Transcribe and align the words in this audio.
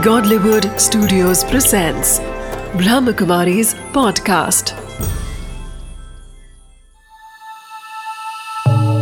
Godlywood 0.00 0.62
Studios 0.62 1.44
presents 1.44 2.18
Brahmakumari's 2.72 3.74
podcast. 3.74 4.72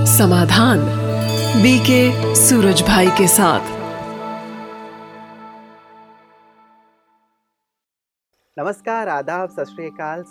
Samadhan 0.06 0.79
BK 1.62 2.34
Suraj 2.34 2.82
Bhai 2.82 3.07
के 3.07 3.29
साथ। 3.29 3.61
नमस्कार, 8.58 9.08
आदाब, 9.08 9.50
सत 9.50 9.67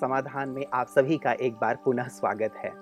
समाधान 0.01 0.49
में 0.49 0.65
आप 0.73 0.87
सभी 0.87 1.17
का 1.17 1.31
एक 1.31 1.53
बार 1.53 1.75
पुनः 1.75 2.07
स्वागत 2.07 2.53
है। 2.65 2.73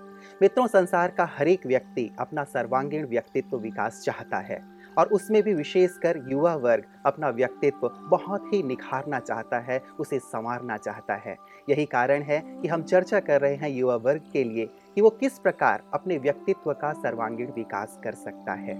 मित्रों, 0.41 0.67
संसार 0.67 1.11
का 1.11 1.29
हर 1.39 1.47
एक 1.47 1.65
व्यक्ति 1.65 2.15
अपना 2.19 2.43
सर्वांगीण 2.43 3.07
व्यक्तित्व 3.07 3.57
विकास 3.57 4.01
चाहता 4.05 4.37
है। 4.37 4.74
और 4.97 5.07
उसमें 5.07 5.43
भी 5.43 5.53
विशेषकर 5.53 6.23
युवा 6.27 6.55
वर्ग 6.55 6.83
अपना 7.05 7.29
व्यक्तित्व 7.29 7.89
बहुत 8.09 8.53
ही 8.53 8.63
निखारना 8.63 9.19
चाहता 9.19 9.59
है, 9.59 9.81
उसे 9.99 10.19
संवारना 10.19 10.77
चाहता 10.77 11.15
है। 11.15 11.37
यही 11.69 11.85
कारण 11.85 12.21
है 12.21 12.39
कि 12.61 12.67
हम 12.67 12.83
चर्चा 12.83 13.19
कर 13.19 13.41
रहे 13.41 13.55
हैं 13.55 13.69
युवा 13.69 13.95
वर्ग 13.95 14.21
के 14.33 14.43
लिए 14.43 14.65
कि 14.95 15.01
वो 15.01 15.09
किस 15.09 15.39
प्रकार 15.39 15.83
अपने 15.93 16.17
व्यक्तित्व 16.17 16.73
का 16.73 16.93
सर्वांगीण 16.93 17.51
विकास 17.55 17.99
कर 18.03 18.11
सकता 18.11 18.53
है। 18.53 18.75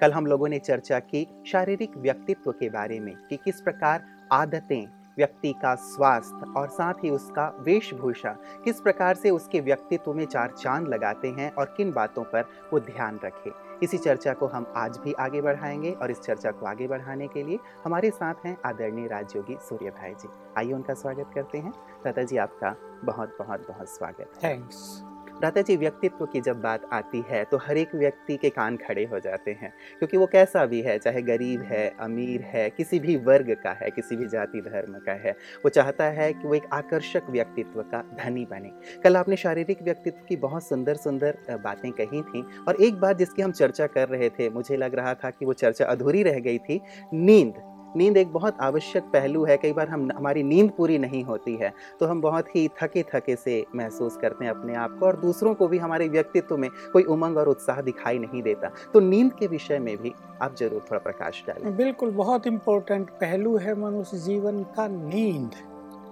कल 0.00 0.12
हम 0.12 0.26
लोगों 0.26 0.48
ने 0.48 0.58
चर्चा 0.58 0.98
की 0.98 1.26
शारीरिक 1.46 1.96
व्यक्तित्व 1.96 2.52
के 2.52 2.70
बारे 2.70 3.00
में 3.00 3.14
कि 3.30 3.36
किस 3.36 3.60
प्रकार 3.60 4.04
आदतें, 4.32 4.86
व्यक्ति 5.16 5.52
का 5.62 5.74
स्वास्थ्य 5.74 6.52
और 6.56 6.68
साथ 6.68 6.94
ही 7.04 7.10
उसका 7.10 7.56
वेशभूषा, 7.60 8.36
किस 8.64 8.80
प्रकार 8.80 9.14
से 9.14 9.30
उसके 9.30 9.60
व्यक्तित्व 9.60 10.12
में 10.12 10.24
चार 10.26 10.54
चाँद 10.58 10.88
लगाते 10.88 11.28
हैं 11.28 11.52
और 11.52 11.74
किन 11.76 11.92
बातों 11.92 12.24
पर 12.24 12.44
वो 12.72 12.80
ध्यान 12.80 13.20
रखे। 13.24 13.69
इसी 13.82 13.98
चर्चा 13.98 14.32
को 14.32 14.46
हम 14.46 14.72
आज 14.76 14.98
भी 14.98 15.12
आगे 15.12 15.40
बढ़ाएँगे 15.40 15.90
और 15.92 16.10
इस 16.10 16.20
चर्चा 16.20 16.50
को 16.50 16.66
आगे 16.66 16.88
बढ़ाने 16.88 17.28
के 17.28 17.42
लिए 17.42 17.58
हमारे 17.84 18.10
साथ 18.10 18.34
हैं 18.44 18.56
आदरणीय 18.64 19.06
राजयोगी 19.06 19.56
सूर्य 19.60 19.90
भाई 19.90 20.14
जी। 20.14 20.28
आइए 20.58 20.72
उनका 20.72 20.94
स्वागत 20.94 21.30
करते 21.34 21.58
हैं। 21.58 21.72
दादा 22.04 22.22
जी, 22.22 22.36
आपका 22.36 22.76
बहुत 23.04 23.36
बहुत 23.38 23.66
बहुत 23.68 23.88
स्वागत 23.88 24.32
थैंक्स 24.44 25.02
दादा 25.42 25.62
जी 25.62 25.76
व्यक्तित्व 25.76 26.24
की 26.26 26.40
जब 26.40 26.60
बात 26.60 26.82
आती 26.92 27.22
है 27.28 27.42
तो 27.44 27.58
हर 27.58 27.76
एक 27.76 27.94
व्यक्ति 27.94 28.36
के 28.36 28.48
कान 28.50 28.76
खड़े 28.76 29.04
हो 29.04 29.18
जाते 29.20 29.50
हैं, 29.52 29.72
क्योंकि 29.98 30.16
वो 30.16 30.26
कैसा 30.26 30.64
भी 30.66 30.80
है, 30.82 30.98
चाहे 30.98 31.22
गरीब 31.22 31.62
है, 31.62 31.86
अमीर 32.00 32.42
है, 32.44 32.68
किसी 32.70 32.98
भी 33.00 33.16
वर्ग 33.18 33.50
का 33.62 33.70
है, 33.72 33.90
किसी 33.90 34.16
भी 34.16 34.26
जाति 34.28 34.60
धर्म 34.60 34.98
का 35.06 35.12
है, 35.22 35.32
वो 35.64 35.68
चाहता 35.68 36.04
है 36.10 36.32
कि 36.32 36.48
वो 36.48 36.54
एक 36.54 36.66
आकर्षक 36.72 37.30
व्यक्तित्व 37.30 37.82
का 37.84 38.02
धनी 38.18 38.44
बने। 38.44 38.72
कल 39.02 39.16
आपने 39.16 39.36
शारीरिक 39.36 39.82
व्यक्तित्व 39.82 40.24
की 40.28 40.36
बहुत 40.38 40.68
सुंदर 40.68 40.96
सुंदर 40.96 41.38
बातें 41.64 41.90
कही 41.92 42.22
थी, 42.22 42.44
और 42.68 42.82
एक 42.82 43.00
बात 43.00 43.18
जिसकी 43.18 43.42
हम 43.42 43.52
चर्चा 43.52 43.86
कर 43.88 44.08
रहे 44.08 44.28
थे, 44.30 44.50
मुझे 44.50 44.76
लग 44.76 44.94
रहा 44.94 45.14
था 45.14 45.30
कि 45.30 45.44
वो 45.44 45.52
चर्चा 45.54 45.84
अधूरी 45.86 46.22
रह 46.22 46.38
गई 46.40 46.58
थी, 46.58 46.80
नींद। 47.14 47.69
नींद 47.96 48.16
एक 48.16 48.32
बहुत 48.32 48.60
आवश्यक 48.60 49.04
पहलू 49.12 49.44
है 49.44 49.56
कई 49.56 49.72
बार 49.72 49.88
हम 49.88 50.08
हमारी 50.16 50.42
नींद 50.42 50.70
पूरी 50.70 50.98
नहीं 50.98 51.22
होती 51.24 51.54
है 51.56 51.72
तो 52.00 52.06
हम 52.06 52.20
बहुत 52.20 52.54
ही 52.56 52.66
थके 52.82 53.02
थके 53.14 53.36
से 53.36 53.64
महसूस 53.76 54.16
करते 54.16 54.44
हैं 54.44 54.52
अपने 54.52 54.74
आप 54.74 54.96
को 55.00 55.06
और 55.06 55.16
दूसरों 55.20 55.54
को 55.54 55.68
भी 55.68 55.78
हमारे 55.78 56.08
व्यक्तित्व 56.08 56.56
में 56.56 56.68
कोई 56.92 57.02
उमंग 57.04 57.36
और 57.36 57.48
उत्साह 57.48 57.80
दिखाई 57.80 58.18
नहीं 58.18 58.42
देता। 58.42 58.70
तो 58.92 59.00
नींद 59.00 59.32
के 59.32 59.46
विषय 59.46 59.78
में 59.78 59.96
भी 59.96 60.12
आप 60.42 60.56
ज़रूर 60.56 60.84
थोड़ा 60.90 60.98
प्रकाश 61.00 61.42
डालें। 61.46 61.76
बिल्कुल 61.76 62.10
बहुत 62.12 62.46
इम्पोर्टेंट 62.46 63.10
पहलू 63.20 63.56
है 63.56 63.74
मनुष्य 63.80 64.18
जीवन 64.18 64.62
का 64.76 64.86
नींद 64.88 65.50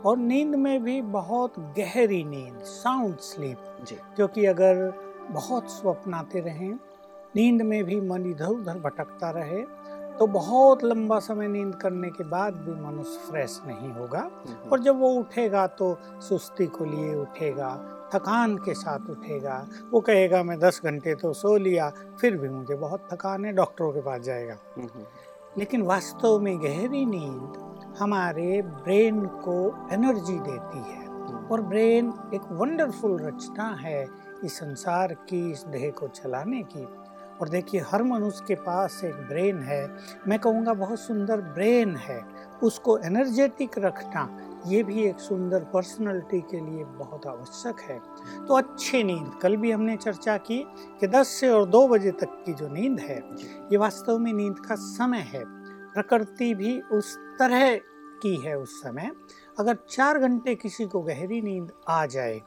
और 0.06 0.18
नींद 0.18 0.54
में 0.54 0.82
भी 0.84 1.00
बहुत 1.12 1.58
गहरी 1.78 2.22
नींद 2.24 2.60
साउंड 2.64 3.16
स्लीप 3.22 3.86
जी। 3.88 3.96
क्योंकि 4.16 4.44
अगर 4.46 4.92
बहुत 5.30 5.70
स्वप्न 5.70 6.14
आते 6.14 6.40
रहें 6.40 6.70
नींद 7.36 7.62
में 7.62 7.82
भी 7.84 8.00
मन 8.00 8.26
इधर 8.26 8.46
उधर 8.46 8.78
भटकता 8.80 9.30
रहे 9.30 9.62
तो 10.18 10.26
बहुत 10.26 10.84
लंबा 10.84 11.18
समय 11.18 11.48
नींद 11.48 11.74
करने 11.74 12.08
के 12.10 12.24
बाद 12.24 12.54
भी 12.56 12.80
मनुष्य 12.82 13.18
फ्रेश 13.30 13.60
नहीं 13.66 13.90
होगा। 13.90 14.30
और 14.72 14.80
जब 14.80 14.98
वो 15.00 15.08
उठेगा 15.10 15.66
तो 15.66 15.96
सुस्ती 16.28 16.66
को 16.66 16.84
लिए 16.84 17.14
उठेगा 17.14 17.70
थकान 18.14 18.56
के 18.56 18.74
साथ 18.74 19.10
उठेगा। 19.10 19.66
वो 19.90 20.00
कहेगा 20.00 20.42
मैं 20.42 20.58
दस 20.58 20.80
घंटे 20.84 21.14
तो 21.14 21.32
सो 21.32 21.56
लिया 21.56 21.90
फिर 22.20 22.36
भी 22.36 22.48
मुझे 22.48 22.74
बहुत 22.74 23.08
थकान 23.12 23.44
है 23.44 23.52
डॉक्टरों 23.52 23.92
के 23.92 24.00
पास 24.00 24.20
जाएगा। 24.20 24.56
लेकिन 25.58 25.82
वास्तव 25.82 26.38
में 26.38 26.56
गहरी 26.62 27.04
नींद 27.06 27.96
हमारे 27.98 28.62
ब्रेन 28.62 29.24
को 29.44 29.58
एनर्जी 29.92 30.38
देती 30.40 30.78
है। 30.90 31.06
और 31.50 31.60
ब्रेन 31.62 32.12
एक 32.34 32.52
वंडरफुल 32.52 33.18
रचना 33.20 33.68
है 33.80 34.06
इस 34.44 34.58
संसार 34.58 35.12
की 35.28 35.50
इस 35.52 35.64
देह 35.64 35.90
को 35.90 36.08
चलाने 36.08 36.62
की। 36.62 36.86
और 37.40 37.48
देखिए 37.48 37.80
हर 37.80 38.02
मनुष्य 38.02 38.44
के 38.48 38.54
पास 38.54 39.00
एक 39.04 39.14
ब्रेन 39.28 39.58
है। 39.58 39.86
मैं 40.28 40.38
कहूँगा 40.38 40.74
बहुत 40.74 41.00
सुंदर 41.00 41.40
ब्रेन 41.54 41.96
है। 41.96 42.20
उसको 42.62 42.98
एनर्जेटिक 42.98 43.78
रखना 43.78 44.28
ये 44.66 44.82
भी 44.82 45.02
एक 45.04 45.18
सुंदर 45.20 45.64
पर्सनालिटी 45.64 46.40
के 46.40 46.60
लिए 46.60 46.84
बहुत 46.84 47.26
आवश्यक 47.26 47.80
है। 47.80 47.98
तो 48.46 48.54
अच्छी 48.54 49.02
नींद 49.04 49.30
कल 49.42 49.56
भी 49.56 49.70
हमने 49.70 49.96
चर्चा 49.96 50.36
की 50.36 50.58
कि 51.00 51.06
10 51.06 51.28
से 51.30 51.48
और 51.48 51.68
2 51.68 51.86
बजे 51.88 52.10
तक 52.10 52.42
की 52.46 52.54
जो 52.54 52.68
नींद 52.68 53.00
है 53.00 53.18
ये 53.72 53.76
वास्तव 53.76 54.18
में 54.18 54.32
नींद 54.32 54.58
का 54.58 54.74
समय 54.74 55.28
है। 55.32 55.44
प्रकृति 55.94 56.54
भी 56.54 56.80
उस 56.92 57.16
तरह 57.38 57.76
की 58.22 58.34
है 58.36 58.56
उस 58.58 58.80
समय। 58.82 59.10
अगर 59.58 59.76
चार 59.90 60.18
घंटे 60.18 60.54
किसी 60.54 60.84
को 60.86 61.00
गहरी 61.02 61.40
नींद 61.42 61.70
आ 61.88 62.04
जाए 62.06 62.40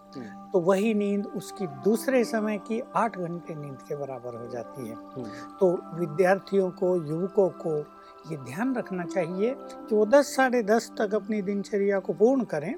तो 0.51 0.59
वही 0.59 0.93
नींद 0.93 1.25
उसकी 1.27 1.67
दूसरे 1.83 2.23
समय 2.23 2.57
की 2.57 2.81
आठ 2.95 3.17
घंटे 3.17 3.55
नींद 3.55 3.77
के 3.87 3.95
बराबर 3.95 4.35
हो 4.35 4.47
जाती 4.47 4.87
है। 4.89 4.95
तो 5.59 5.71
विद्यार्थियों 5.99 6.69
को 6.71 6.95
युवकों 7.05 7.49
को 7.49 7.77
ये 8.31 8.37
ध्यान 8.37 8.75
रखना 8.75 9.05
चाहिए 9.05 9.53
कि 9.57 9.95
वो 9.95 10.05
दस 10.05 10.35
साढ़े 10.35 10.63
दस 10.63 10.91
तक 10.97 11.15
अपनी 11.15 11.41
दिनचर्या 11.41 11.99
को 11.99 12.13
पूर्ण 12.13 12.43
करें 12.43 12.73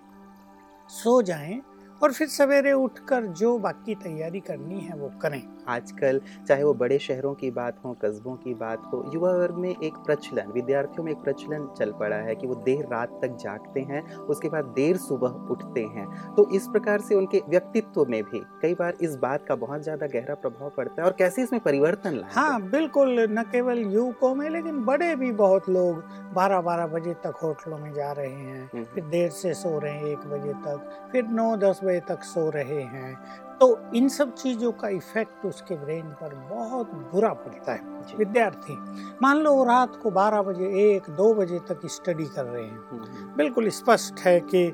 सो 0.89 1.21
जाएँ 1.21 1.61
और 2.03 2.13
फिर 2.13 2.27
सवेरे 2.27 2.71
उठकर 2.73 3.25
जो 3.33 3.57
बाकी 3.59 3.95
तैयारी 3.95 4.39
करनी 4.39 4.79
है 4.79 4.95
वो 4.97 5.11
करें। 5.21 5.41
आजकल 5.68 6.22
चाहे 6.47 6.63
वो 6.63 6.74
बड़े 6.75 7.00
शहरों 7.00 7.34
की 7.34 7.51
बात 7.51 7.78
हो 7.85 7.96
कस्बों 8.01 8.35
की 8.35 8.53
बात 8.56 8.90
हो 8.94 9.03
युवा 9.13 9.31
वर्ग 9.34 9.56
में 9.57 9.69
एक 9.69 9.97
प्रचलन 10.06 10.51
विद्यार्थियों 10.53 11.03
में 11.03 11.12
एक 11.12 11.18
प्रचलन 11.19 11.68
चल 11.78 11.91
पड़ा 12.00 12.16
है 12.18 12.35
कि 12.35 12.47
वो 12.47 12.56
देर 12.66 12.85
रात 12.91 13.19
तक 13.22 13.38
जागते 13.41 13.81
हैं 13.81 14.03
उसके 14.28 14.50
बाद 14.50 14.66
देर 14.75 14.97
सुबह 15.00 15.51
उठते 15.51 15.81
हैं। 15.96 16.07
तो 16.35 16.50
इस 16.56 16.68
प्रकार 16.68 17.01
से 17.01 17.16
उनके 17.16 17.41
व्यक्तित्व 17.50 18.06
में 18.09 18.22
भी 18.24 18.41
कई 18.62 18.74
बार 18.74 18.97
इस 19.01 19.16
बात 19.18 19.46
का 19.47 19.56
बहुत 19.57 19.84
ज़्यादा 19.84 20.07
गहरा 20.07 20.35
प्रभाव 20.38 20.72
पड़ता 20.78 21.01
है 21.01 21.07
और 21.07 21.16
कैसे 21.19 21.44
इसमें 21.44 21.62
परिवर्तन 21.62 22.16
लाए 22.16 22.31
हाँ 22.34 22.62
बिल्कुल 22.69 23.19
न 23.30 23.44
केवल 23.51 23.80
युवकों 23.94 24.34
में 24.35 24.50
लेकिन 24.50 24.84
बड़े 24.85 25.16
भी 25.16 25.31
बहुत 25.34 25.69
लोग 25.69 26.03
बारह 26.34 26.62
बारह 26.62 26.88
बजे 26.88 27.13
तक 27.24 27.40
होटलों 27.44 27.78
में 27.78 27.91
जा 27.94 28.12
रहे 28.12 28.28
हैं 28.28 28.69
हम्म। 28.74 28.84
फिर 28.85 29.03
देर 29.06 29.30
से 29.31 29.53
सो 29.53 29.78
रहे 29.80 29.94
हैं 29.94 30.06
एक 30.07 30.28
बजे 30.30 30.53
तक 30.66 31.09
फिर 31.12 31.25
नौ 31.31 31.56
दस 31.57 31.80
बजे 31.84 32.00
तक 32.07 32.24
सो 32.24 32.50
रहे 32.50 32.81
हैं। 32.84 33.13
तो 33.59 33.77
इन 33.95 34.07
सब 34.09 34.33
चीज़ों 34.35 34.71
का 34.71 34.87
इफ़ेक्ट 34.89 35.45
उसके 35.45 35.75
ब्रेन 35.75 36.05
पर 36.21 36.33
बहुत 36.49 36.91
बुरा 37.11 37.33
पड़ता 37.33 37.73
है। 37.73 38.15
विद्यार्थी 38.17 38.77
मान 39.21 39.37
लो 39.37 39.53
वो 39.55 39.63
रात 39.63 39.95
को 39.95 40.11
बारह 40.11 40.41
बजे 40.41 40.67
एक 40.85 41.09
दो 41.09 41.33
बजे 41.33 41.59
तक 41.59 41.85
स्टडी 41.87 42.25
कर 42.25 42.45
रहे 42.45 42.63
हैं। 42.63 42.79
हम्म, 42.91 43.35
बिल्कुल 43.37 43.69
स्पष्ट 43.69 44.19
है 44.19 44.39
कि 44.53 44.71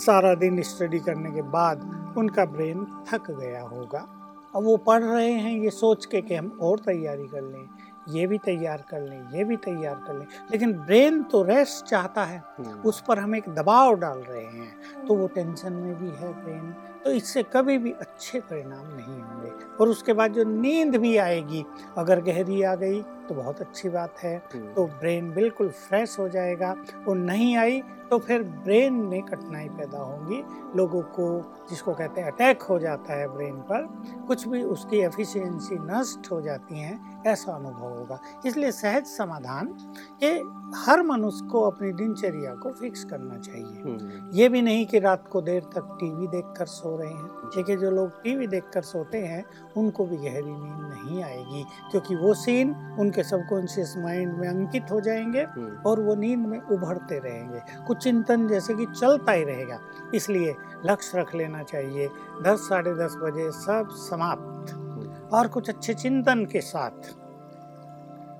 सारा 0.00 0.34
दिन 0.34 0.62
स्टडी 0.62 0.98
करने 0.98 1.30
के 1.30 1.42
बाद 1.50 2.14
उनका 2.18 2.44
ब्रेन 2.46 2.86
थक 3.10 3.30
गया 3.30 3.62
होगा। 3.62 4.06
अब 4.56 4.64
वो 4.64 4.76
पढ़ 4.76 5.02
रहे 5.02 5.32
हैं 5.32 5.58
ये 5.58 5.70
सोच 5.70 6.06
के 6.06 6.20
कि 6.20 6.34
हम 6.34 6.58
और 6.62 6.78
तैयारी 6.78 7.26
कर 7.26 7.42
लें 7.42 7.68
ये 8.08 8.26
भी 8.26 8.38
तैयार 8.38 8.84
कर 8.90 9.00
लें 9.00 9.28
ये 9.32 9.44
भी 9.44 9.56
तैयार 9.56 9.94
कर 10.06 10.14
लें। 10.14 10.26
लेकिन 10.50 10.72
ब्रेन 10.74 11.22
तो 11.22 11.42
रेस्ट 11.42 11.84
चाहता 11.84 12.24
है 12.24 12.42
हम्म, 12.58 12.80
उस 12.80 13.02
पर 13.08 13.18
हम 13.18 13.34
एक 13.36 13.48
दबाव 13.48 13.94
डाल 13.96 14.18
रहे 14.20 14.44
हैं। 14.44 15.04
तो 15.06 15.14
वो 15.14 15.26
टेंशन 15.28 15.72
में 15.72 15.94
भी 15.94 16.10
है 16.10 16.32
ब्रेन 16.44 16.74
तो 17.04 17.10
इससे 17.10 17.42
कभी 17.52 17.76
भी 17.78 17.90
अच्छे 17.92 18.40
परिणाम 18.40 18.86
नहीं 18.86 19.20
होंगे। 19.20 19.50
और 19.80 19.88
उसके 19.88 20.12
बाद 20.12 20.32
जो 20.32 20.44
नींद 20.44 20.96
भी 20.96 21.16
आएगी 21.18 21.64
अगर 21.98 22.20
गहरी 22.22 22.62
आ 22.62 22.74
गई 22.74 23.00
तो 23.28 23.34
बहुत 23.34 23.60
अच्छी 23.60 23.88
बात 23.88 24.18
है। 24.18 24.36
हम्म, 24.54 24.72
तो 24.74 24.86
ब्रेन 24.86 25.32
बिल्कुल 25.32 25.68
फ्रेश 25.68 26.18
हो 26.18 26.28
जाएगा 26.28 26.74
और 27.08 27.16
नहीं 27.16 27.56
आई 27.56 27.80
तो 28.10 28.18
फिर 28.18 28.42
ब्रेन 28.42 28.92
में 28.92 29.22
कठिनाई 29.22 29.68
पैदा 29.68 29.98
होंगी। 29.98 30.42
लोगों 30.76 31.02
को 31.10 31.26
जिसको 31.70 31.92
कहते 31.94 32.20
हैं 32.20 32.32
अटैक 32.32 32.62
हो 32.62 32.78
जाता 32.78 33.14
है 33.14 33.28
ब्रेन 33.28 33.60
पर 33.70 33.86
कुछ 34.28 34.46
भी 34.48 34.62
उसकी 34.64 34.98
एफिशिएंसी 34.98 35.78
नष्ट 35.82 36.30
हो 36.32 36.40
जाती 36.40 36.78
हैं 36.78 37.22
ऐसा 37.26 37.52
अनुभव 37.52 37.98
होगा। 37.98 38.18
इसलिए 38.46 38.72
सहज 38.72 39.06
समाधान 39.06 39.66
कि 40.22 40.32
हर 40.74 41.02
मनुष्य 41.02 41.46
को 41.46 41.60
अपनी 41.60 41.92
दिनचर्या 41.92 42.54
को 42.54 42.70
फिक्स 42.70 43.04
करना 43.04 43.38
चाहिए। 43.38 43.82
हम्म, 43.82 44.30
ये 44.32 44.48
भी 44.48 44.62
नहीं 44.62 44.86
कि 44.86 44.98
रात 44.98 45.28
को 45.28 45.40
देर 45.40 45.62
तक 45.62 45.96
टीवी 46.00 46.26
देखकर 46.26 46.66
सो 46.66 46.96
रहे 46.96 47.08
हैं। 47.08 47.26
देखिए 47.56 47.76
जो 47.76 47.90
लोग 47.90 48.22
टीवी 48.22 48.46
देखकर 48.46 48.82
सोते 48.82 49.18
हैं 49.18 49.44
उनको 49.76 50.06
भी 50.06 50.16
गहरी 50.16 50.42
नींद 50.42 50.94
नहीं 50.94 51.24
आएगी 51.24 51.64
क्योंकि 51.90 52.16
वो 52.16 52.34
सीन 52.34 52.96
उनके 52.98 53.22
सबकॉन्शियस 53.22 53.94
माइंड 53.98 54.32
में 54.34 54.48
अंकित 54.48 54.86
हो 54.90 55.00
जाएँगे 55.00 55.40
हम्म, 55.40 55.76
और 55.86 56.00
वो 56.00 56.14
नींद 56.14 56.46
में 56.46 56.60
उभरते 56.60 57.18
रहेंगे। 57.18 57.60
कुछ 57.86 57.96
चिंतन 57.96 58.48
जैसे 58.48 58.74
कि 58.74 58.86
चलता 58.86 59.32
ही 59.32 59.44
रहेगा 59.44 59.80
इसलिए 60.14 60.54
लक्ष्य 60.86 61.18
रख 61.18 61.34
लेना 61.34 61.62
चाहिए। 61.62 62.08
दस 62.42 62.58
साढ़े 62.58 62.94
दस 62.94 63.14
बजे 63.16 63.50
सब 63.50 63.88
समाप्त। 63.90 64.86
और 65.32 65.48
कुछ 65.48 65.68
अच्छे 65.68 65.94
चिंतन 65.94 66.44
के 66.44 66.60
साथ 66.60 67.19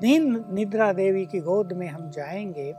नींद 0.02 0.44
निद्रा 0.52 0.92
देवी 0.92 1.24
की 1.26 1.40
गोद 1.40 1.72
में 1.72 1.86
हम 1.88 2.10
जाएँगे 2.10 2.72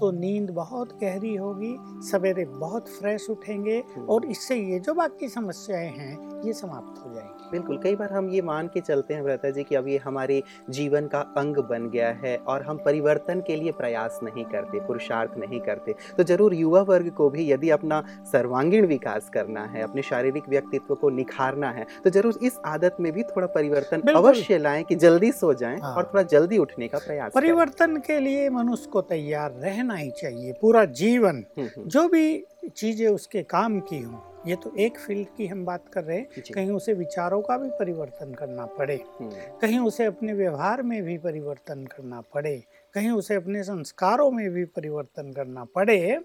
तो 0.00 0.10
नींद 0.10 0.50
बहुत 0.50 0.98
गहरी 1.00 1.34
होगी 1.34 1.76
सवेरे 2.10 2.44
बहुत 2.44 2.88
फ्रेश 2.88 3.26
उठेंगे 3.30 3.78
हम्म। 3.96 4.06
और 4.06 4.26
इससे 4.26 4.56
ये 4.56 4.78
जो 4.80 4.94
बाकी 4.94 5.28
समस्याएँ 5.28 5.90
हैं 5.90 6.42
ये 6.46 6.52
समाप्त 6.52 7.04
हो 7.04 7.14
जाएँगी 7.14 7.35
बिल्कुल 7.50 7.78
कई 7.78 7.94
बार 7.96 8.12
हम 8.12 8.28
ये 8.30 8.40
मान 8.42 8.66
के 8.66 8.80
चलते 8.80 9.14
हैं 9.14 9.22
व्रता 9.22 9.50
जी 9.50 9.62
कि 9.64 9.74
अब 9.74 9.88
ये 9.88 9.96
हमारे 10.04 10.42
जीवन 10.70 11.06
का 11.06 11.20
अंग 11.36 11.56
बन 11.68 11.88
गया 11.90 12.08
है 12.22 12.36
और 12.46 12.62
हम 12.62 12.78
परिवर्तन 12.84 13.40
के 13.40 13.56
लिए 13.56 13.72
प्रयास 13.72 14.18
नहीं 14.22 14.44
करते 14.44 14.80
पुरुषार्थ 14.86 15.36
नहीं 15.38 15.60
करते। 15.60 15.94
तो 16.16 16.22
ज़रूर 16.22 16.54
युवा 16.54 16.82
वर्ग 16.82 17.10
को 17.10 17.28
भी 17.30 17.50
यदि 17.50 17.70
अपना 17.70 18.02
सर्वांगीण 18.32 18.86
विकास 18.86 19.28
करना 19.34 19.64
है 19.64 19.82
अपने 19.82 20.02
शारीरिक 20.02 20.48
व्यक्तित्व 20.48 20.94
को 20.94 21.10
निखारना 21.10 21.70
है 21.70 21.86
तो 22.04 22.10
ज़रूर 22.10 22.38
इस 22.42 22.58
आदत 22.66 22.96
में 23.00 23.12
भी 23.12 23.22
थोड़ा 23.22 23.46
परिवर्तन 23.46 24.02
अवश्य 24.14 24.58
लाएँ 24.58 24.84
कि 24.84 24.94
जल्दी 24.96 25.32
सो 25.32 25.52
जाएँ 25.54 25.78
हाँ। 25.80 25.94
और 25.94 26.04
थोड़ा 26.04 26.22
जल्दी 26.28 26.58
उठने 26.58 26.88
का 26.88 26.98
प्रयास 26.98 27.32
परिवर्तन 27.34 27.96
के 28.06 28.20
लिए 28.20 28.48
मनुष्य 28.50 28.90
को 28.92 29.00
तैयार 29.06 29.52
रहना 29.62 29.94
ही 29.94 30.10
चाहिए 30.10 30.52
पूरा 30.60 30.84
जीवन 30.94 31.44
हम्म, 31.58 31.66
हम्म, 31.66 31.88
जो 31.88 32.08
भी 32.08 32.44
चीज़ें 32.76 33.06
उसके 33.08 33.42
काम 33.42 33.78
की 33.80 34.00
हों। 34.02 34.18
ये 34.46 34.56
तो 34.56 34.72
एक 34.78 34.98
फ़ील्ड 34.98 35.28
की 35.36 35.46
हम 35.46 35.64
बात 35.64 35.88
कर 35.92 36.04
रहे 36.04 36.18
हैं। 36.18 36.42
कहीं 36.54 36.70
उसे 36.70 36.92
विचारों 36.92 37.42
का 37.42 37.58
भी 37.58 37.70
परिवर्तन 37.70 38.34
करना 38.34 38.66
पड़े। 38.66 38.94
हम्म, 38.94 39.30
कहीं 39.62 39.78
उसे 39.78 40.04
अपने 40.04 40.32
व्यवहार 40.32 40.82
में 40.82 41.02
भी 41.02 41.18
परिवर्तन 41.18 41.86
करना 41.86 42.20
पड़े। 42.20 42.64
कहीं 42.96 43.10
उसे 43.10 43.34
अपने 43.34 43.62
संस्कारों 43.62 44.30
में 44.30 44.48
भी 44.50 44.64
परिवर्तन 44.66 45.32
करना 45.32 45.64
पड़े 45.74 46.18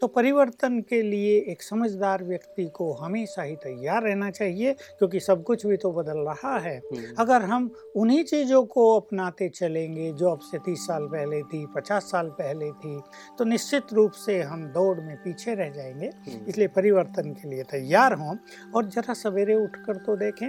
तो 0.00 0.06
परिवर्तन 0.06 0.80
के 0.80 1.00
लिए 1.02 1.38
एक 1.52 1.62
समझदार 1.62 2.24
व्यक्ति 2.24 2.66
को 2.74 2.92
हमेशा 2.92 3.42
ही 3.42 3.54
तैयार 3.56 4.02
रहना 4.02 4.30
चाहिए 4.30 4.72
क्योंकि 4.72 5.20
सब 5.20 5.42
कुछ 5.44 5.66
भी 5.66 5.76
तो 5.76 5.92
बदल 5.92 6.18
रहा 6.20 6.56
है। 6.58 6.76
हम्म, 6.78 7.14
अगर 7.18 7.42
हम 7.42 7.70
उन्हीं 7.96 8.24
चीज़ों 8.24 8.62
को 8.66 8.84
अपनाते 8.96 9.48
चलेंगे 9.48 10.12
जो 10.12 10.30
अब 10.30 10.40
से 10.40 10.58
तीस 10.58 10.86
साल 10.86 11.06
पहले 11.06 11.42
थी 11.42 11.64
पचास 11.76 12.10
साल 12.10 12.28
पहले 12.38 12.70
थी 12.74 13.00
तो 13.38 13.44
निश्चित 13.44 13.92
रूप 13.92 14.12
से 14.18 14.40
हम 14.42 14.66
दौड़ 14.72 14.98
में 15.00 15.16
पीछे 15.16 15.54
रह 15.54 15.70
जाएँगे। 15.70 16.06
हम्म, 16.06 16.44
इसलिए 16.46 16.68
परिवर्तन 16.68 17.32
के 17.32 17.48
लिए 17.48 17.62
तैयार 17.70 18.12
हों 18.12 18.36
और 18.74 18.84
जरा 18.86 19.14
सवेरे 19.14 19.54
उठकर 19.54 20.04
तो 20.06 20.16
देखें। 20.16 20.48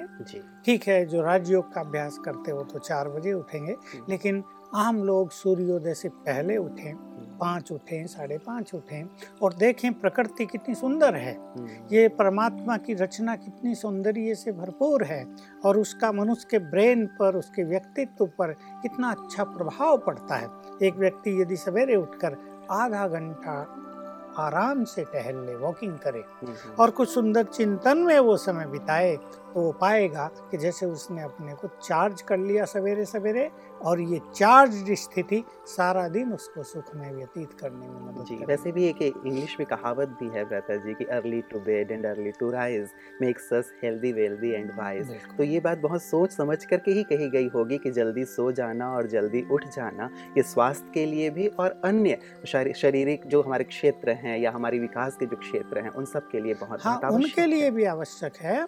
ठीक 0.65 0.87
है 0.87 1.05
जो 1.05 1.21
राजयोग 1.21 1.73
का 1.73 1.81
अभ्यास 1.81 2.17
करते 2.25 2.51
हो 2.51 2.63
तो 2.63 2.79
चार 2.79 3.09
बजे 3.09 3.33
उठेंगे 3.33 3.75
लेकिन 4.09 4.43
आम 4.75 5.03
लोग 5.03 5.29
सूर्योदय 5.31 5.93
से 5.93 6.09
पहले 6.09 6.57
उठें 6.57 6.93
पाँच 7.39 7.71
उठें 7.71 8.05
साढ़े 8.07 8.37
पाँच 8.37 8.73
उठें 8.75 9.03
और 9.41 9.53
देखें 9.53 9.93
प्रकृति 9.93 10.45
कितनी 10.45 10.75
सुंदर 10.75 11.15
है। 11.15 11.33
हम्म, 11.35 11.67
ये 11.91 12.07
परमात्मा 12.07 12.77
की 12.77 12.93
रचना 12.93 13.35
कितनी 13.35 13.75
सौंदर्य 13.75 14.35
से 14.35 14.51
भरपूर 14.51 15.03
है 15.03 15.25
और 15.65 15.77
उसका 15.77 16.11
मनुष्य 16.11 16.47
के 16.51 16.59
ब्रेन 16.69 17.05
पर 17.19 17.35
उसके 17.35 17.63
व्यक्तित्व 17.63 18.25
पर 18.39 18.51
कितना 18.81 19.11
अच्छा 19.11 19.43
प्रभाव 19.43 19.97
पड़ता 20.07 20.35
है। 20.35 20.47
एक 20.87 20.95
व्यक्ति 20.95 21.41
यदि 21.41 21.55
सवेरे 21.57 21.95
उठकर 21.95 22.37
आधा 22.71 23.07
घंटा 23.07 23.59
आराम 24.39 24.83
से 24.85 25.03
टहल 25.03 25.35
ले 25.45 25.55
वॉकिंग 25.55 25.97
करे 25.99 26.23
हम्म, 26.41 26.53
और 26.79 26.89
कुछ 26.89 27.09
सुंदर 27.09 27.43
चिंतन 27.43 27.97
में 27.97 28.19
वो 28.19 28.35
समय 28.37 28.65
बिताए 28.65 29.17
तो 29.53 29.61
वो 29.61 29.71
पाएगा 29.71 30.25
कि 30.51 30.57
जैसे 30.57 30.85
उसने 30.85 31.21
अपने 31.21 31.53
को 31.53 31.67
चार्ज 31.83 32.21
कर 32.21 32.37
लिया 32.37 32.65
सवेरे 32.65 33.05
सवेरे 33.05 33.49
और 33.85 33.99
ये 34.01 34.19
चार्ज 34.35 34.91
स्थिति 34.99 35.43
सारा 35.67 36.07
दिन 36.07 36.33
उसको 36.33 36.63
सुख 36.63 36.95
में 36.95 37.11
व्यतीत 37.13 37.53
करने 37.61 37.87
में 37.87 37.99
मदद 38.01 38.25
जी 38.25 38.35
वैसे 38.45 38.71
भी 38.71 38.85
एक 38.85 39.01
इंग्लिश 39.01 39.55
में 39.59 39.65
कहावत 39.67 40.17
भी 40.19 40.29
है 40.29 40.43
ब्रता 40.45 40.75
जी 40.75 40.93
कि 40.93 41.05
early 41.17 41.41
to 41.41 41.59
bed 41.59 41.91
and 41.91 42.05
early 42.05 42.31
to 42.39 42.49
rise 42.51 42.89
makes 43.21 43.51
us 43.53 43.71
healthy 43.83 44.11
wealthy 44.11 44.51
and 44.51 44.71
wise 44.79 45.11
तो 45.37 45.43
ये 45.43 45.59
बात 45.59 45.77
बहुत 45.77 46.03
सोच 46.03 46.31
समझ 46.31 46.63
करके 46.65 46.91
ही 46.91 47.03
कही 47.03 47.29
गई 47.29 47.47
होगी 47.47 47.77
कि 47.77 47.91
जल्दी 47.91 48.25
सो 48.25 48.51
जाना 48.51 48.91
और 48.95 49.07
जल्दी 49.07 49.45
उठ 49.51 49.65
जाना 49.75 50.09
ये 50.37 50.43
स्वास्थ्य 50.43 50.91
के 50.93 51.05
लिए 51.05 51.29
भी 51.29 51.47
और 51.59 51.79
अन्य 51.85 52.17
शारीरिक 52.45 53.25
जो 53.27 53.41
हमारे 53.41 53.63
क्षेत्र 53.63 54.11
हैं 54.23 54.37
या 54.37 54.51
हमारे 54.51 54.79
विकास 54.79 55.15
के 55.15 55.25
जो 55.25 55.35
क्षेत्र 55.35 55.79
हैं 55.79 55.89
उन 55.89 56.05
सब 56.05 56.29
के 56.29 56.39
लिए 56.39 56.53
बहुत 56.53 56.85
हाँ 56.85 56.99
उनके 57.11 57.45
लिए 57.45 57.69
भी 57.71 57.83
आवश्यक 57.85 58.35
है। 58.41 58.65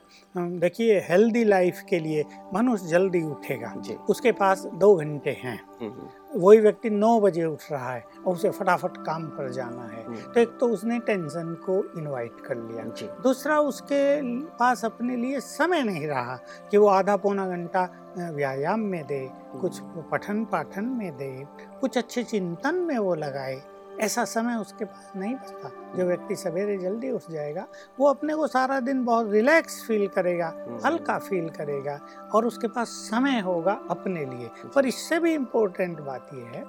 देखिए 0.71 0.99
हेल्दी 0.99 1.43
लाइफ 1.43 1.81
के 1.89 1.99
लिए 1.99 2.25
मनुष्य 2.53 2.87
जल्दी 2.87 3.23
उठेगा। 3.23 3.73
जी। 3.77 3.93
उसके 3.93 4.31
पास 4.31 4.65
दो 4.65 4.95
घंटे 4.95 5.29
हैं। 5.29 5.63
हम्म, 5.81 5.91
हम्म, 5.91 6.39
वही 6.39 6.59
व्यक्ति 6.59 6.89
नौ 6.89 7.19
बजे 7.19 7.45
उठ 7.45 7.59
रहा 7.71 7.93
है 7.93 8.03
और 8.27 8.33
उसे 8.33 8.49
फटाफट 8.49 8.97
काम 8.97 9.25
पर 9.25 9.49
जाना 9.49 9.83
है। 9.83 10.05
हम्म, 10.05 10.15
तो 10.15 10.39
एक 10.39 10.57
तो 10.59 10.67
उसने 10.67 10.99
टेंशन 10.99 11.53
को 11.69 11.99
इनवाइट 11.99 12.31
कर 12.45 12.57
लिया। 12.57 12.83
जी। 12.83 13.05
दूसरा 13.23 13.59
उसके 13.59 14.21
पास 14.47 14.85
अपने 14.85 15.15
लिए 15.15 15.39
समय 15.39 15.83
नहीं 15.83 16.07
रहा 16.07 16.37
कि 16.71 16.77
वो 16.77 16.87
आधा 16.87 17.17
पौना 17.17 17.47
घंटा 17.47 18.13
व्यायाम 18.17 18.79
में 18.79 19.05
दे 19.07 19.29
कुछ 19.61 19.79
पठन 20.11 20.45
पाठन 20.45 20.85
में 20.85 21.17
दे 21.17 21.45
कुछ 21.81 21.97
अच्छे 21.97 22.23
चिंतन 22.23 22.75
में 22.75 22.97
वो 22.97 23.15
लगाए। 23.15 23.61
ऐसा 24.01 24.23
समय 24.25 24.55
उसके 24.55 24.85
पास 24.85 25.11
नहीं 25.15 25.35
बचता। 25.35 25.69
जो 25.97 26.05
व्यक्ति 26.05 26.35
सवेरे 26.35 26.77
जल्दी 26.77 27.11
उठ 27.11 27.29
जाएगा 27.31 27.65
वो 27.99 28.07
अपने 28.09 28.35
को 28.35 28.47
सारा 28.47 28.79
दिन 28.79 29.03
बहुत 29.05 29.29
रिलैक्स 29.31 29.83
फील 29.87 30.07
करेगा 30.07 30.47
हम्म, 30.57 30.79
हल्का 30.85 31.17
फील 31.19 31.49
करेगा 31.49 31.99
और 32.35 32.45
उसके 32.45 32.67
पास 32.67 32.87
समय 33.11 33.39
होगा 33.39 33.79
अपने 33.89 34.25
लिए। 34.25 34.49
पर 34.75 34.85
इससे 34.85 35.19
भी 35.19 35.33
इम्पोर्टेंट 35.33 35.99
बात 35.99 36.29
यह 36.33 36.45
है 36.45 36.63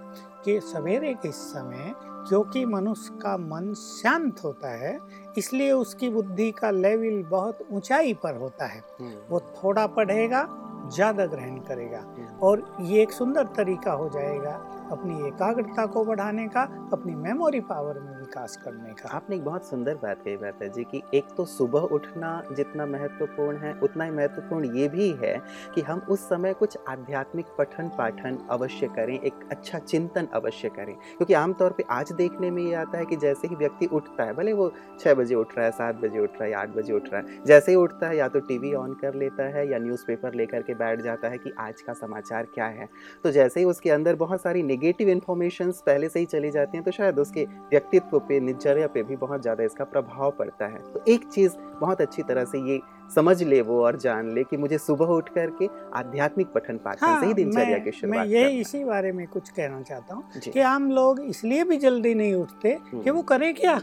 कि 0.44 0.60
सवेरे 0.60 1.14
के 1.14 1.30
समय 1.32 1.94
क्योंकि 2.28 2.64
मनुष्य 2.64 3.18
का 3.22 3.36
मन 3.36 3.72
शांत 3.74 4.42
होता 4.44 4.68
है 4.68 4.98
इसलिए 5.38 5.72
उसकी 5.72 6.08
बुद्धि 6.10 6.50
का 6.50 6.70
लेवल 6.70 7.22
बहुत 7.22 7.58
ऊंचाई 7.72 8.14
पर 8.14 8.36
होता 8.36 8.66
है। 8.66 8.82
हम्म, 9.00 9.14
वो 9.30 9.40
थोड़ा 9.40 9.86
पढ़ेगा 9.86 10.42
ज़्यादा 10.88 11.26
ग्रहण 11.26 11.56
करेगा। 11.58 11.98
हम्म, 11.98 12.26
और 12.42 12.76
ये 12.80 13.02
एक 13.02 13.12
सुंदर 13.12 13.46
तरीका 13.56 13.92
हो 13.92 14.08
जाएगा 14.08 14.52
अपनी 14.92 15.26
एकाग्रता 15.28 15.86
को 15.86 16.04
बढ़ाने 16.04 16.46
का 16.48 16.62
अपनी 16.92 17.14
मेमोरी 17.14 17.60
पावर 17.60 18.00
में 18.00 18.21
विकास 18.32 18.56
करने 18.56 18.92
का। 18.94 19.08
आपने 19.08 19.36
एक 19.36 19.44
बहुत 19.44 19.68
सुंदर 19.68 19.94
बात 19.94 20.22
कही 20.24 20.36
बात 20.36 20.62
है 20.62 20.68
जी 20.68 20.84
कि 20.84 21.00
एक 21.14 21.24
तो 21.36 21.44
सुबह 21.46 21.80
उठना 21.92 22.30
जितना 22.52 22.86
महत्वपूर्ण 22.86 23.56
है, 23.56 23.72
उतना 23.74 24.04
ही 24.04 24.10
महत्वपूर्ण 24.10 24.76
ये 24.76 24.88
भी 24.88 25.08
है 25.22 25.36
कि 25.74 25.80
हम 25.80 26.00
उस 26.10 26.20
समय 26.28 26.52
कुछ 26.54 26.76
आध्यात्मिक 26.88 27.46
पठन 27.58 27.88
पाठन 27.98 28.38
अवश्य 28.50 28.86
करें, 28.96 29.18
एक 29.20 29.48
अच्छा 29.50 29.78
चिंतन 29.80 30.28
अवश्य 30.34 30.68
करें। 30.68 30.94
क्योंकि 30.94 31.34
आमतौर 31.34 31.72
पर 31.72 31.84
आज 31.90 32.12
देखने 32.12 32.50
में 32.50 32.62
ये 32.62 32.74
आता 32.74 32.98
है 32.98 33.06
कि 33.06 33.16
जैसे 33.16 33.48
ही 33.48 33.56
व्यक्ति 33.56 33.86
उठता 33.88 34.24
है, 34.24 34.34
भले 34.34 34.52
वो 34.52 34.72
छः 35.00 35.14
बजे 35.14 35.34
उठ 35.34 35.56
रहा 35.56 35.66
है, 35.66 35.72
सात 35.72 35.96
बजे 35.96 36.20
उठ 36.20 36.30
रहा 36.30 36.44
है 36.44 36.50
या 36.50 36.60
आठ 36.60 36.74
बजे 36.76 36.92
उठ 36.92 37.12
रहा 37.12 37.20
है, 37.20 37.44
जैसे 37.46 37.72
ही 37.72 37.76
उठता 37.76 38.08
है 38.08 38.16
या 38.16 38.28
तो 38.28 38.40
टीवी 38.42 38.72
ऑन 38.74 38.94
कर 38.94 39.14
लेता 39.14 39.48
है 39.48 39.68
या 39.70 39.78
न्यूज़पेपर 39.78 40.34
लेकर 40.34 40.62
के 40.62 40.74
बैठ 40.74 41.00
जाता 41.00 41.28
है 41.28 41.38
कि 41.38 41.52
आज 41.58 41.82
का 41.82 41.92
समाचार 41.94 42.46
क्या 42.54 42.66
है। 42.70 42.88
तो 43.24 43.30
जैसे 43.30 43.60
ही 43.60 43.66
उसके 43.66 43.90
अंदर 43.90 44.16
बहुत 44.16 44.42
सारी 44.42 44.62
नेगेटिव 44.62 45.08
इन्फॉर्मेशन 45.08 45.70
पहले 45.86 46.08
से 46.08 46.20
ही 46.20 46.26
चली 46.26 46.50
जाती 46.50 46.76
हैं 46.76 46.84
तो 46.84 46.90
शायद 46.92 47.18
उसके 47.18 47.44
व्यक्तित्व 47.70 48.18
पे 48.28 48.38
दिनचर्या 48.40 48.86
पे 48.86 49.02
भी 49.02 49.16
बहुत 49.16 49.42
ज़्यादा 49.42 49.64
इसका 49.64 49.84
प्रभाव 49.84 50.30
पड़ता 50.38 50.66
है। 50.66 50.78
तो 50.92 51.04
एक 51.08 51.28
चीज़ 51.28 51.56
बहुत 51.80 52.00
अच्छी 52.00 52.22
तरह 52.22 52.44
से 52.44 52.58
ये 52.70 52.80
समझ 53.14 53.42
ले 53.42 53.60
वो 53.62 53.82
और 53.84 53.96
जान 53.98 54.30
ले 54.34 54.44
कि 54.44 54.56
मुझे 54.56 54.78
सुबह 54.78 55.06
उठ 55.06 55.28
करके 55.28 55.68
आध्यात्मिक 55.94 56.52
पठन 56.52 56.76
पाठन 56.84 57.20
से 57.20 57.26
ही 57.26 57.34
दिनचर्या 57.34 57.78
की 57.78 57.92
शुरुआत 57.92 58.18
मैं 58.18 58.26
ये 58.26 58.48
इसी 58.60 58.84
बारे 58.84 59.12
में 59.12 59.26
कुछ 59.26 59.48
कहना 59.50 59.80
चाहता 59.82 60.14
हूँ 60.14 60.24
है। 60.36 60.50
कि 60.52 60.60
हम 60.60 60.90
लोग 60.90 61.20
इसलिए 61.20 61.64
भी 61.64 61.76
जल्दी 61.78 62.14
नहीं 62.14 62.34
उठते 62.34 62.78
कि 62.94 63.10
वो 63.10 63.22
करें 63.24 63.54
क्या? 63.54 63.80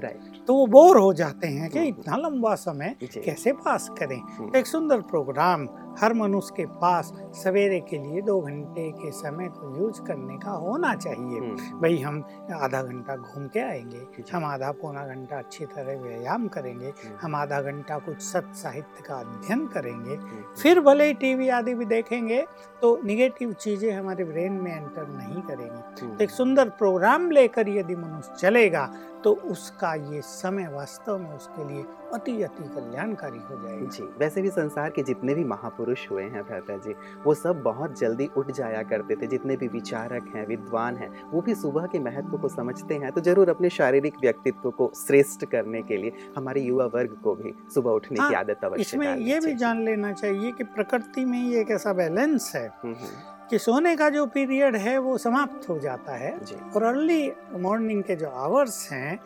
राइट 0.00 0.31
तो 0.48 0.54
वो 0.54 0.66
बोर 0.66 0.96
हो 0.98 1.12
जाते 1.14 1.46
हैं 1.48 1.68
कि 1.70 1.78
हम्म। 1.78 1.88
इतना 1.88 2.16
लंबा 2.18 2.54
समय 2.54 2.94
कैसे 3.02 3.52
पास 3.54 3.88
करें? 3.98 4.20
तो 4.38 4.58
एक 4.58 4.66
सुंदर 4.66 5.00
प्रोग्राम 5.10 5.68
हर 6.00 6.12
मनुष्य 6.14 6.54
के 6.56 6.64
पास 6.80 7.12
सवेरे 7.34 7.78
के 7.80 7.98
लिए 7.98 8.20
दो 8.22 8.40
घंटे 8.40 8.90
के 8.92 9.10
समय 9.12 9.48
को 9.48 9.76
यूज़ 9.78 10.00
करने 10.02 10.36
का 10.38 10.50
होना 10.50 10.94
चाहिए। 10.94 11.38
हम्म, 11.38 11.80
भाई 11.80 11.98
हम 11.98 12.22
आधा 12.54 12.82
घंटा 12.82 13.16
घूम 13.16 13.46
के 13.48 13.60
आएँगे 13.60 14.22
हम 14.32 14.44
आधा 14.44 14.70
पौना 14.80 15.06
घंटा 15.06 15.38
अच्छी 15.38 15.64
तरह 15.66 16.00
व्यायाम 16.02 16.46
करेंगे 16.48 16.92
हम 17.22 17.34
आधा 17.36 17.60
घंटा 17.62 17.98
कुछ 17.98 18.20
सत 18.22 18.50
साहित्य 18.62 19.02
का 19.08 19.14
अध्ययन 19.14 19.66
करेंगे 19.74 20.16
फिर 20.62 20.80
भले 20.80 21.06
ही 21.06 21.14
टीवी 21.14 21.48
आदि 21.58 21.74
भी 21.74 21.84
देखेंगे 21.84 22.42
तो 22.82 22.98
निगेटिव 23.04 23.52
चीज़ें 23.52 23.90
हमारे 23.92 24.24
ब्रेन 24.24 24.52
में 24.52 24.70
एंटर 24.72 25.06
नहीं 25.08 25.42
करेंगी। 25.42 26.00
तो 26.00 26.22
एक 26.24 26.30
सुंदर 26.30 26.68
प्रोग्राम 26.78 27.30
लेकर 27.30 27.68
यदि 27.68 27.96
मनुष्य 27.96 28.34
चलेगा 28.40 28.90
तो 29.24 29.32
उसका 29.50 29.92
ये 30.12 30.20
समय 30.22 30.66
वास्तव 30.72 31.18
में 31.18 31.30
उसके 31.30 31.68
लिए 31.68 31.84
अति 32.14 32.32
अति 32.42 32.64
कल्याणकारी 32.74 33.38
हो 33.40 33.56
जाएगा। 33.62 33.88
जी 33.88 34.02
वैसे 34.18 34.42
भी 34.42 34.50
संसार 34.50 34.90
के 34.90 35.02
जितने 35.02 35.34
भी 35.34 35.44
महापुरुष 35.44 36.10
हुए 36.10 36.22
हैं 36.24 36.42
भ्राता 36.46 36.76
जी 36.76 36.94
वो 37.24 37.34
सब 37.34 37.62
बहुत 37.62 37.98
जल्दी 37.98 38.28
उठ 38.36 38.50
जाया 38.50 38.82
करते 38.90 39.16
थे। 39.16 39.26
जितने 39.26 39.56
भी 39.56 39.68
विचारक 39.68 40.32
हैं 40.34 40.46
विद्वान 40.46 40.96
हैं 40.96 41.10
वो 41.30 41.40
भी 41.40 41.54
सुबह 41.54 41.86
के 41.92 41.98
महत्व 42.00 42.36
को 42.38 42.48
समझते 42.48 42.94
हैं। 42.94 43.12
तो 43.12 43.20
ज़रूर 43.20 43.50
अपने 43.50 43.70
शारीरिक 43.70 44.14
व्यक्तित्व 44.22 44.70
को 44.70 44.90
श्रेष्ठ 44.96 45.44
करने 45.52 45.82
के 45.82 45.96
लिए 45.96 46.12
हमारे 46.36 46.60
युवा 46.62 46.86
वर्ग 46.94 47.16
को 47.24 47.34
भी 47.34 47.54
सुबह 47.74 47.90
उठने 47.90 48.16
की 48.16 48.22
हाँ, 48.22 48.34
आदत 48.34 48.64
अवश्य 48.64 48.80
इसमें 48.82 49.16
ये 49.18 49.40
भी 49.40 49.54
जान 49.56 49.84
लेना 49.84 50.12
चाहिए 50.12 50.52
कि 50.52 50.64
प्रकृति 50.76 51.24
में 51.24 51.38
ये 51.40 51.60
एक 51.60 51.70
ऐसा 51.70 51.92
बैलेंस 51.92 52.52
है 52.54 52.66
हम्म, 52.66 52.94
हम्म, 52.94 53.41
कि 53.52 53.58
सोने 53.58 53.96
का 53.96 54.08
जो 54.08 54.24
पीरियड 54.26 54.76
है 54.76 54.96
वो 54.98 55.16
समाप्त 55.18 55.68
हो 55.68 55.78
जाता 55.78 56.12
है 56.12 56.30
और 56.76 56.82
अर्ली 56.82 57.32
मॉर्निंग 57.52 58.02
के 58.02 58.14
जो 58.16 58.28
आवर्स 58.28 58.92
हैं 58.92 59.20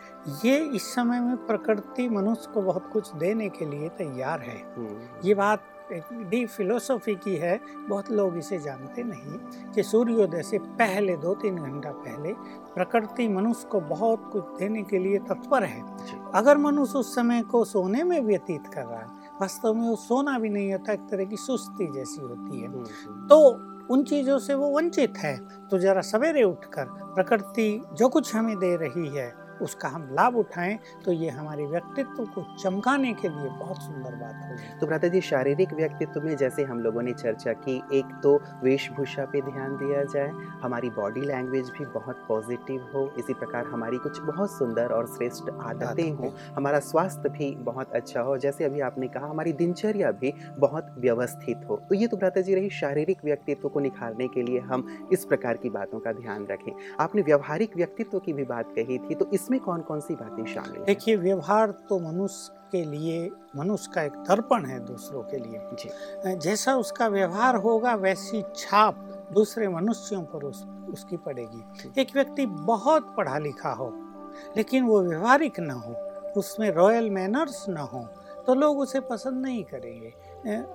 ये 0.45 0.57
इस 0.75 0.93
समय 0.95 1.19
में 1.19 1.37
प्रकृति 1.37 2.07
मनुष्य 2.09 2.51
को 2.53 2.61
बहुत 2.61 2.89
कुछ 2.93 3.13
देने 3.15 3.47
के 3.49 3.65
लिए 3.65 3.89
तैयार 3.89 4.41
है। 4.41 4.57
हम्म, 4.75 4.97
ये 5.25 5.33
बात 5.33 5.91
एक 5.91 6.03
डीप 6.29 6.49
फिलोसॉफी 6.49 7.15
की 7.15 7.35
है 7.35 7.59
बहुत 7.89 8.11
लोग 8.11 8.37
इसे 8.37 8.59
जानते 8.59 9.03
नहीं 9.03 9.37
कि 9.71 9.83
सूर्योदय 9.83 10.43
से 10.43 10.57
पहले 10.59 11.15
दो 11.17 11.33
तीन 11.33 11.55
घंटा 11.55 11.91
पहले 11.91 12.33
प्रकृति 12.73 13.27
मनुष्य 13.27 13.67
को 13.71 13.79
बहुत 13.79 14.29
कुछ 14.33 14.59
देने 14.59 14.83
के 14.83 14.99
लिए 14.99 15.17
तत्पर 15.19 15.63
है। 15.63 15.81
अगर 16.35 16.57
मनुष्य 16.57 16.97
उस 16.97 17.15
समय 17.15 17.41
को 17.41 17.63
सोने 17.65 18.03
में 18.03 18.19
व्यतीत 18.19 18.67
कर 18.67 18.85
रहा 18.85 18.99
है 18.99 19.07
वास्तव 19.41 19.73
में 19.73 19.87
वो 19.89 19.95
सोना 19.95 20.37
भी 20.39 20.49
नहीं 20.49 20.71
होता 20.71 20.93
एक 20.93 21.07
तरह 21.11 21.25
की 21.25 21.37
सुस्ती 21.37 21.91
जैसी 21.93 22.21
होती 22.21 22.61
है। 22.61 22.83
तो 23.27 23.76
उन 23.91 24.03
चीज़ों 24.03 24.39
से 24.39 24.53
वो 24.53 24.69
वंचित 24.69 25.17
है। 25.17 25.37
तो 25.67 25.77
जरा 25.79 26.01
सवेरे 26.01 26.43
उठकर 26.43 26.85
प्रकृति 27.15 27.81
जो 27.93 28.09
कुछ 28.09 28.35
हमें 28.35 28.57
दे 28.59 28.75
रही 28.75 29.07
है 29.07 29.46
उसका 29.61 29.89
हम 29.89 30.07
लाभ 30.11 30.35
उठाएँ 30.35 30.77
तो 31.05 31.11
ये 31.11 31.29
हमारे 31.29 31.65
व्यक्तित्व 31.65 32.23
को 32.25 32.45
चमकाने 32.57 33.13
के 33.13 33.29
लिए 33.29 33.49
बहुत 33.49 33.81
सुंदर 33.83 34.15
बात 34.15 34.41
होगी 34.43 34.79
तो 34.79 34.87
भ्राता 34.87 35.07
जी 35.07 35.21
शारीरिक 35.21 35.73
व्यक्तित्व 35.73 36.21
में 36.21 36.35
जैसे 36.37 36.63
हम 36.63 36.79
लोगों 36.79 37.01
ने 37.01 37.13
चर्चा 37.13 37.53
की 37.65 37.75
एक 37.93 38.19
तो 38.23 38.35
वेशभूषा 38.63 39.25
पे 39.25 39.41
ध्यान 39.41 39.75
दिया 39.77 40.03
जाए 40.03 40.29
हमारी 40.61 40.89
बॉडी 40.89 41.21
लैंग्वेज 41.21 41.69
भी 41.69 41.85
बहुत 41.85 42.25
पॉजिटिव 42.27 42.89
हो 42.93 43.05
इसी 43.19 43.33
प्रकार 43.33 43.65
हमारी 43.65 43.97
कुछ 43.97 44.19
बहुत 44.19 44.51
सुंदर 44.51 44.91
और 44.91 45.07
श्रेष्ठ 45.07 45.49
आदतें 45.61 46.11
हों 46.11 46.31
हमारा 46.55 46.79
स्वास्थ्य 46.79 47.29
भी 47.29 47.55
बहुत 47.61 47.91
अच्छा 47.91 48.21
हो 48.21 48.37
जैसे 48.37 48.63
अभी 48.63 48.79
आपने 48.81 49.07
कहा 49.07 49.27
हमारी 49.27 49.53
दिनचर्या 49.53 50.11
भी 50.11 50.33
बहुत 50.59 50.95
व्यवस्थित 50.99 51.65
हो। 51.69 51.75
तो 51.89 51.95
ये 51.95 52.07
तो 52.07 52.17
भ्राता 52.17 52.41
जी 52.41 52.55
रही 52.55 52.69
शारीरिक 52.69 53.23
व्यक्तित्व 53.25 53.67
को 53.69 53.79
निखारने 53.79 54.27
के 54.27 54.43
लिए 54.43 54.59
हम 54.59 55.07
इस 55.13 55.25
प्रकार 55.25 55.57
की 55.57 55.69
बातों 55.69 55.99
का 55.99 56.11
ध्यान 56.11 56.45
रखें। 56.45 56.71
आपने 56.99 57.21
व्यवहारिक 57.21 57.75
व्यक्तित्व 57.75 58.19
की 58.19 58.33
भी 58.33 58.43
बात 58.43 58.71
कही 58.75 58.97
थी 58.97 59.15
तो 59.15 59.29
इसमें 59.47 59.59
कौन 59.59 59.81
कौन 59.81 59.99
सी 59.99 60.15
बातें 60.15 60.45
शामिल 60.45 60.81
देखिए 60.83 61.15
व्यवहार 61.15 61.71
तो 61.89 61.99
मनुष्य 61.99 62.53
के 62.71 62.83
लिए 62.85 63.19
मनुष्य 63.55 63.91
का 63.93 64.01
एक 64.03 64.13
दर्पण 64.27 64.65
है 64.65 64.79
दूसरों 64.85 65.21
के 65.23 65.37
लिए। 65.37 65.59
जी। 65.73 66.35
जैसा 66.37 66.73
उसका 66.75 67.07
व्यवहार 67.07 67.55
होगा 67.55 67.93
वैसी 67.95 68.41
छाप 68.55 68.95
दूसरे 69.33 69.67
मनुष्यों 69.67 70.21
पर 70.23 70.43
उस, 70.43 70.63
उसकी 70.89 71.17
पड़ेगी। 71.17 72.01
एक 72.01 72.07
व्यक्ति 72.13 72.45
बहुत 72.45 73.13
पढ़ा 73.17 73.37
लिखा 73.37 73.71
हो 73.71 73.87
लेकिन 74.57 74.83
वो 74.85 75.01
व्यवहारिक 75.03 75.59
न 75.59 75.71
हो 75.77 75.93
उसमें 76.39 76.69
रॉयल 76.71 77.09
मैनर्स 77.09 77.65
न 77.69 77.87
हो 77.93 78.03
तो 78.47 78.55
लोग 78.55 78.79
उसे 78.79 78.99
पसंद 79.05 79.45
नहीं 79.45 79.63
करेंगे। 79.63 80.13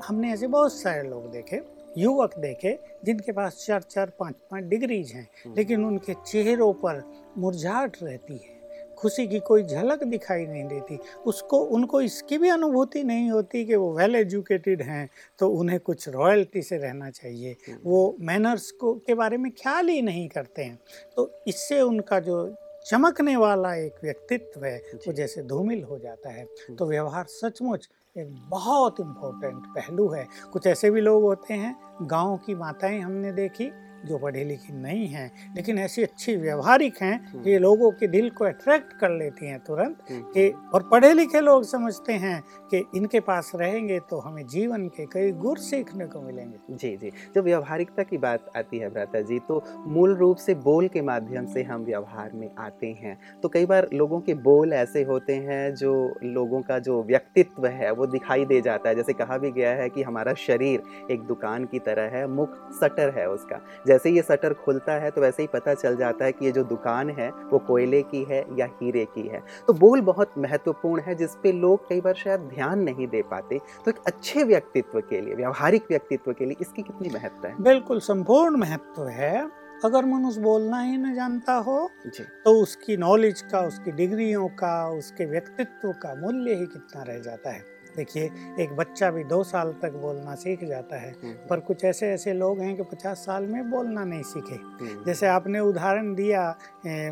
हमने 0.07 0.33
ऐसे 0.33 0.47
बहुत 0.47 0.73
सारे 0.73 1.09
लोग 1.09 1.31
देखे 1.31 1.61
युवक 1.99 2.39
देखे 2.39 2.79
जिनके 3.05 3.33
पास 3.33 3.65
चार 3.67 3.83
चार 3.83 4.13
पाँच 4.19 4.35
पाँच 4.51 4.65
डिग्रीज 4.65 5.13
हैं 5.13 5.29
लेकिन 5.57 5.85
उनके 5.85 6.15
चेहरों 6.27 6.73
पर 6.75 7.03
मुरझाहट 7.39 7.97
रहती 8.03 8.35
है। 8.35 8.61
खुशी 9.03 9.27
की 9.27 9.39
कोई 9.41 9.63
झलक 9.65 10.03
दिखाई 10.05 10.47
नहीं 10.47 10.65
देती। 10.65 10.99
उसको 11.27 11.59
उनको 11.77 12.01
इसकी 12.01 12.39
भी 12.39 12.49
अनुभूति 12.49 13.03
नहीं 13.05 13.31
होती 13.31 13.65
कि 13.65 13.77
वो 13.77 13.93
वेल 13.93 14.15
एजुकेटेड 14.17 14.83
हैं 14.83 15.09
तो 15.39 15.49
उन्हें 15.51 15.79
कुछ 15.81 16.09
रॉयल्टी 16.09 16.63
से 16.63 16.77
रहना 16.79 17.11
चाहिए। 17.11 17.57
वो 17.85 18.17
मैनर्स 18.21 18.71
को 18.71 18.95
के 19.07 19.15
बारे 19.15 19.37
में 19.37 19.51
ख्याल 19.53 19.89
ही 19.89 20.03
नहीं 20.03 20.29
करते 20.29 20.63
हैं। 20.63 20.79
तो 21.17 21.31
इससे 21.47 21.81
उनका 21.81 22.21
जो 22.21 22.55
चमकने 22.87 23.37
वाला 23.37 23.75
एक 23.75 23.99
व्यक्तित्व 24.03 24.65
है 24.65 24.77
वो 25.07 25.13
जैसे 25.13 25.43
धूमिल 25.43 25.83
हो 25.83 25.99
जाता 25.99 26.31
है। 26.31 26.47
तो 26.79 26.87
व्यवहार 26.87 27.25
सचमुच 27.31 27.89
एक 28.17 28.35
बहुत 28.49 29.01
इम्पोर्टेंट 29.01 29.67
पहलू 29.75 30.09
है। 30.09 30.27
कुछ 30.53 30.67
ऐसे 30.67 30.91
भी 30.91 31.01
लोग 31.01 31.23
होते 31.23 31.55
हैं 31.55 31.75
गाँव 32.03 32.37
की 32.37 32.55
माताएँ 32.55 33.01
हमने 33.01 33.33
देखी 33.33 33.71
जो 34.07 34.19
पढ़ी 34.19 34.45
लिखी 34.45 34.73
नहीं 34.73 35.07
हैं, 35.07 35.31
लेकिन 35.57 35.79
ऐसी 35.79 36.03
अच्छी 36.03 36.37
व्यवहारिक 36.37 37.03
हैं, 37.03 37.43
ये 37.43 37.59
लोगों 37.59 37.91
के 37.91 38.07
दिल 38.07 38.31
को 38.31 38.45
अट्रैक्ट 38.45 38.93
कर 38.93 39.11
लेती 39.11 39.47
हैं 39.47 39.59
तुरंत 39.61 39.99
कि, 40.11 40.49
और 40.75 40.89
पढ़े 40.93 41.13
लिखे 41.13 41.41
लोग 41.41 41.65
समझते 41.65 42.13
हैं 42.13 42.41
कि 42.71 42.83
इनके 42.97 43.21
पास 43.21 43.53
रहेंगे 43.55 43.99
तो 44.01 44.19
हमें 44.19 44.47
जीवन 44.47 44.87
के 44.89 45.07
कई 45.07 45.33
गुर 45.33 45.59
सीखने 45.59 46.07
को 46.07 46.21
मिलेंगे। 46.21 46.77
जी 46.77 46.97
जी। 46.97 47.11
जब 47.35 47.45
व्यवहारिकता 47.45 48.03
की 48.03 48.19
बात 48.19 48.51
आती 48.57 48.79
है 48.79 48.91
भ्राता 48.91 49.21
जी 49.21 49.39
तो 49.39 49.63
मूल 49.87 50.15
रूप 50.15 50.37
से 50.37 50.55
बोल 50.55 50.89
के 50.89 51.03
माध्यम 51.03 51.47
से 51.47 51.63
हम 51.63 51.85
व्यवहार 51.85 52.33
में 52.33 52.49
आते 52.59 52.87
हैं। 53.01 53.19
तो 53.43 53.49
कई 53.49 53.67
बार 53.67 53.89
लोगों 53.95 54.21
के 54.21 54.35
बोल 54.35 54.73
ऐसे 54.73 55.03
होते 55.03 55.35
हैं 55.35 55.75
जो 55.75 55.93
लोगों 56.25 56.61
का 56.63 56.79
जो 56.79 57.03
व्यक्तित्व 57.03 57.67
है, 57.67 57.91
वो 57.93 58.07
दिखाई 58.07 58.45
दे 58.45 58.61
जाता 58.61 58.89
है। 58.89 58.95
जैसे 58.95 59.13
कहा 59.13 59.39
भी 59.39 59.51
गया 59.51 59.71
है 59.71 59.89
कि 59.89 60.03
हमारा 60.03 60.35
शरीर 60.35 60.83
एक 61.11 61.21
दुकान 61.21 61.65
की 61.65 61.79
तरह 61.79 62.17
है, 62.17 62.27
मुख 62.27 62.57
सटर 62.73 63.15
है 63.19 63.29
उसका। 63.29 63.61
जैसे 63.93 64.09
ही 64.09 64.17
ये 64.17 64.23
शटर 64.23 64.55
खुलता 64.55 64.93
है 64.93 65.11
तो 65.11 65.21
वैसे 65.21 65.43
ही 65.43 65.49
पता 65.53 65.75
चल 65.75 65.97
जाता 65.97 66.25
है 66.25 66.33
कि 66.33 66.45
ये 66.47 66.53
जो 66.53 66.65
दुकान 66.65 67.11
है 67.11 67.31
वो 67.51 67.59
कोयले 67.59 68.03
की 68.05 68.23
है 68.25 68.45
या 68.59 68.67
हीरे 68.73 69.05
की 69.05 69.27
है। 69.29 69.41
तो 69.67 69.73
बोल 69.73 70.01
बहुत 70.01 70.39
महत्वपूर्ण 70.39 71.03
है 71.03 71.15
जिस 71.15 71.35
पे 71.43 71.53
लोग 71.53 71.89
कई 71.89 72.01
बार 72.01 72.15
शायद 72.15 72.41
ध्यान 72.55 72.83
नहीं 72.83 73.07
दे 73.07 73.23
पाते। 73.23 73.59
तो 73.85 73.91
एक 73.91 73.99
अच्छे 74.07 74.45
व्यक्तित्व 74.45 75.01
के 75.01 75.21
लिए 75.21 75.35
व्यावहारिक 75.35 75.87
व्यक्तित्व 75.91 76.33
के 76.33 76.45
लिए 76.45 76.57
इसकी 76.61 76.83
कितनी 76.83 77.11
महत्व 77.15 77.47
है? 77.47 77.55
बिल्कुल 77.61 78.01
संपूर्ण 78.01 78.57
महत्व 78.57 79.07
है। 79.09 79.51
अगर 79.85 80.05
मनुष्य 80.05 80.41
बोलना 80.41 80.81
ही 80.81 80.97
न 80.97 81.15
जानता 81.15 81.55
हो 81.59 81.77
जी। 82.07 82.25
तो 82.45 82.51
उसकी 82.63 82.97
नॉलेज 82.97 83.41
का 83.43 83.61
उसकी 83.61 83.91
डिग्रियों 83.91 84.49
का 84.59 84.75
उसके 84.89 85.27
व्यक्तित्व 85.27 85.93
का 85.93 86.15
मूल्य 86.15 86.55
ही 86.55 86.67
कितना 86.67 87.03
रह 87.03 87.19
जाता 87.19 87.51
है। 87.51 87.63
देखिए 87.97 88.31
एक 88.61 88.75
बच्चा 88.77 89.11
भी 89.11 89.25
दो 89.25 89.43
साल 89.45 89.73
तक 89.83 89.93
बोलना 90.03 90.35
सीख 90.35 90.65
जाता 90.65 90.97
है। 90.97 91.13
पर 91.49 91.61
कुछ 91.61 91.85
ऐसे 91.85 92.11
ऐसे 92.11 92.33
लोग 92.33 92.61
हैं 92.61 92.77
कि 92.77 92.83
पचास 92.83 93.19
साल 93.19 93.47
में 93.47 93.71
बोलना 93.71 94.05
नहीं 94.05 94.23
सीखे। 94.23 94.59
जैसे 95.05 95.27
आपने 95.27 95.61
उदाहरण 95.61 96.15
दिया 96.15 96.49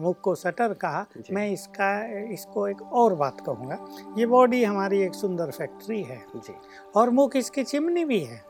मुख 0.03 0.21
को 0.21 0.35
सटर 0.35 0.75
कहा 0.75 1.07
मैं 1.33 1.49
इसका 1.51 1.91
इसको 2.33 2.69
एक 2.69 2.83
और 2.83 3.15
बात 3.15 3.41
कहूँगा। 3.47 3.79
ये 4.19 4.27
बॉडी 4.27 4.63
हमारी 4.65 5.03
एक 5.03 5.15
सुंदर 5.15 5.51
फैक्ट्री 5.51 6.03
है। 6.03 6.23
जी। 6.37 6.55
और 6.97 7.11
मुख 7.11 7.37
इसकी 7.37 7.65
चिमनी 7.65 8.05
भी 8.05 8.21
है। 8.21 8.50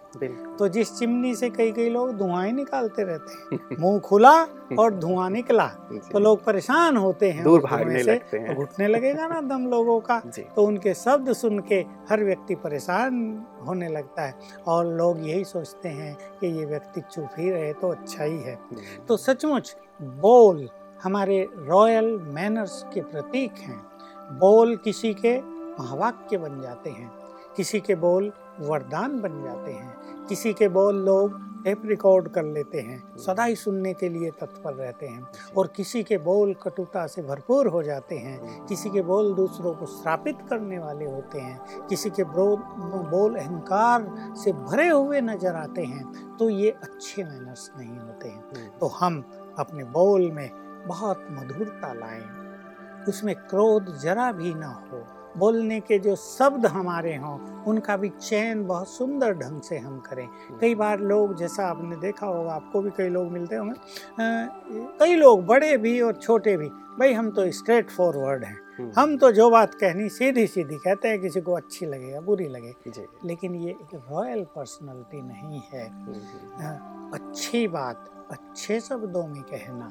तो 0.59 0.69
जिस 0.69 0.93
चिमनी 0.99 1.35
से 1.35 1.49
कई 1.50 1.73
कई 1.73 1.88
लोग 1.88 2.17
धुआँ 2.19 2.47
निकालते 2.47 3.02
रहते 3.02 3.55
हैं 3.55 3.76
मुँह 3.81 3.99
खुला 3.99 4.33
और 4.79 4.95
धुआँ 4.95 5.29
निकला 5.31 5.67
तो 6.12 6.19
लोग 6.19 6.45
परेशान 6.45 6.97
होते 6.97 7.31
हैं 7.31 7.45
दूर 7.45 7.61
भागने 7.61 8.02
लगते 8.02 8.38
हैं। 8.38 8.57
घुटने 8.57 8.88
लगेगा 8.88 9.26
ना 9.26 9.40
दम 9.40 9.67
लोगों 9.67 9.99
का 10.00 10.19
तो 10.57 10.62
उनके 10.62 10.95
शब्द 10.95 11.33
सुन 11.33 11.59
के 11.69 11.85
हर 12.11 12.25
व्यक्ति 12.25 12.55
परेशान 12.55 13.23
होने 13.67 13.88
लगता 13.88 14.23
है 14.23 14.35
और 14.67 14.87
लोग 14.87 15.29
यही 15.29 15.45
सोचते 15.45 15.88
हैं 15.88 16.17
कि 16.40 16.47
ये 16.59 16.64
व्यक्ति 16.67 17.00
चुप 17.12 17.38
ही 17.38 17.50
रहे 17.50 17.73
तो 17.73 17.88
अच्छा 17.88 18.25
ही 18.25 18.38
है। 18.38 18.59
तो 19.09 19.17
सचमुच 19.17 19.76
बोल 20.02 20.69
हमारे 21.02 21.47
रॉयल 21.57 22.17
मैनर्स 22.35 22.83
के 22.95 23.00
प्रतीक 23.02 23.52
हैं। 23.59 23.81
बोल 24.40 24.76
किसी 24.76 25.14
के 25.14 25.38
महावाक्य 25.40 26.38
बन 26.38 26.61
जाते 26.62 26.90
हैं 26.90 27.11
किसी 27.57 27.81
के 27.81 27.95
बोल 27.95 28.33
वरदान 28.61 29.21
बन 29.21 29.43
जाते 29.45 29.73
हैं। 29.73 30.26
किसी 30.29 30.52
के 30.52 30.69
बोल 30.71 31.05
लोग 31.05 31.38
टेप 31.64 31.83
रिकॉर्ड 31.87 32.29
कर 32.29 32.45
लेते 32.45 32.81
हैं, 32.81 33.17
सदा 33.19 33.45
ही 33.45 33.55
सुनने 33.57 33.93
के 33.95 34.09
लिए 34.09 34.31
तत्पर 34.31 34.73
रहते 34.75 35.07
हैं 35.07 35.26
और 35.57 35.67
किसी 35.67 36.02
के 36.02 36.19
बोल 36.19 36.55
कटुता 36.62 37.07
से 37.07 37.23
भरपूर 37.23 37.67
हो 37.67 37.83
जाते 37.83 38.19
हैं। 38.19 38.67
किसी 38.67 38.90
के 38.90 39.02
बोल 39.02 39.33
दूसरों 39.35 39.75
को 39.75 39.87
श्रापित 39.87 40.38
करने 40.50 40.79
वाले 40.79 41.05
होते 41.05 41.40
हैं। 41.40 41.87
किसी 41.88 42.11
के 42.11 42.25
बोल 42.25 43.35
अहंकार 43.35 44.35
से 44.37 44.52
भरे 44.55 44.88
हुए 44.88 45.21
नज़र 45.21 45.57
आते 45.57 45.85
हैं 45.85 46.37
तो 46.37 46.49
ये 46.50 46.71
अच्छे 46.73 47.25
मैनर्स 47.25 47.71
नहीं 47.79 47.99
होते 47.99 48.29
हैं। 48.29 48.79
तो 48.79 48.87
हम 48.97 49.23
अपने 49.59 49.85
बोल 49.93 50.31
में 50.31 50.50
बहुत 50.87 51.26
मधुरता 51.31 51.93
लाएँ। 51.93 52.25
उसमें 53.09 53.35
क्रोध 53.37 53.97
जरा 53.99 54.31
भी 54.33 54.55
ना 54.55 54.69
हो। 54.85 55.05
बोलने 55.39 55.79
के 55.81 55.99
जो 55.99 56.15
शब्द 56.17 56.67
हमारे 56.67 57.15
हों 57.17 57.39
उनका 57.65 57.97
भी 57.97 58.09
चयन 58.11 58.65
बहुत 58.67 58.89
सुंदर 58.89 59.35
ढंग 59.35 59.61
से 59.61 59.79
हम 59.79 59.99
करें। 60.01 60.27
कई 60.61 60.75
बार 60.75 61.01
लोग 61.01 61.37
जैसा 61.37 61.67
आपने 61.67 61.97
देखा 61.97 62.27
होगा 62.27 62.53
आपको 62.53 62.81
भी 62.81 62.91
कई 62.91 63.09
लोग 63.09 63.31
मिलते 63.33 63.57
होंगे 63.57 63.75
कई 64.99 65.15
लोग 65.17 65.45
बड़े 65.47 65.77
भी 65.77 66.01
और 66.01 66.15
छोटे 66.15 66.57
भी 66.57 66.69
भाई 66.99 67.13
हम 67.13 67.31
तो 67.31 67.51
स्ट्रेट 67.53 67.91
फॉरवर्ड 67.91 68.45
हैं। 68.45 68.93
हम 68.97 69.17
तो 69.19 69.31
जो 69.33 69.49
बात 69.51 69.75
कहनी 69.75 70.09
सीधी 70.09 70.47
सीधी 70.47 70.77
कहते 70.77 71.09
हैं 71.09 71.21
किसी 71.21 71.41
को 71.41 71.53
अच्छी 71.53 71.87
लगे 71.87 72.07
या 72.07 72.21
बुरी 72.21 72.49
लगे 72.49 72.75
लेकिन 73.25 73.55
ये 73.55 73.71
एक 73.71 73.95
रॉयल 74.11 74.45
पर्सनैलिटी 74.57 75.23
नहीं 75.23 75.61
है। 75.73 75.85
अच्छी 77.13 77.67
बात 77.69 78.09
अच्छे 78.31 78.81
शब्दों 78.81 79.27
में 79.27 79.43
कहना। 79.43 79.87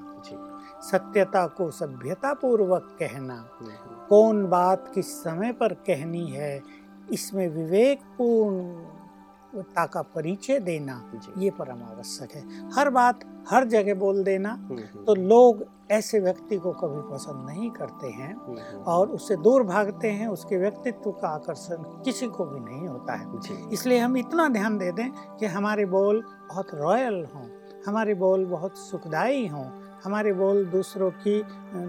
सत्यता 0.81 1.45
को 1.48 1.69
सभ्यता 1.71 2.33
पूर्वक 2.33 2.86
कहना। 3.00 3.36
कौन 4.09 4.45
बात 4.50 4.91
किस 4.93 5.07
समय 5.24 5.51
पर 5.53 5.74
कहनी 5.88 6.25
है 6.27 6.62
इसमें 7.13 7.48
विवेकपूर्णता 7.50 9.05
का 9.86 10.01
परिचय 10.15 10.59
देना 10.59 10.95
ये 11.38 11.50
परम 11.51 11.83
आवश्यक 11.83 12.31
है। 12.36 12.43
हर 12.75 12.89
बात 12.89 13.19
हर 13.50 13.63
जगह 13.67 13.93
बोल 13.95 14.24
देना 14.24 14.55
तो 15.07 15.15
लोग 15.15 15.65
ऐसे 15.91 16.19
व्यक्ति 16.19 16.57
को 16.57 16.71
कभी 16.74 17.01
पसंद 17.12 17.50
नहीं 17.50 17.69
करते 17.71 18.07
हैं 18.09 18.33
और 18.86 19.09
उससे 19.09 19.36
दूर 19.38 19.63
भागते 19.63 20.07
हैं 20.09 20.27
उसके 20.27 20.57
व्यक्तित्व 20.57 21.12
का 21.12 21.27
आकर्षण 21.27 21.77
किसी 22.05 22.27
को 22.27 22.45
भी 22.45 22.59
नहीं 22.59 22.88
होता 22.88 23.13
है। 23.13 23.25
इसलिए 23.74 24.00
हम 24.00 24.17
इतना 24.17 24.48
ध्यान 24.50 24.77
दे 24.77 24.91
दें 24.91 25.09
कि 25.39 25.45
हमारे 25.48 25.86
बोल 25.88 26.24
बहुत 26.50 26.67
रॉयल 26.74 27.25
हों 27.36 27.45
हमारे 27.88 28.13
बोल 28.15 28.45
बहुत 28.45 28.77
सुखदायी 28.77 29.48
हों 29.48 29.65
हमारे 30.03 30.34
बोल 30.34 30.65
दूसरों 30.65 31.10
की 31.12 31.41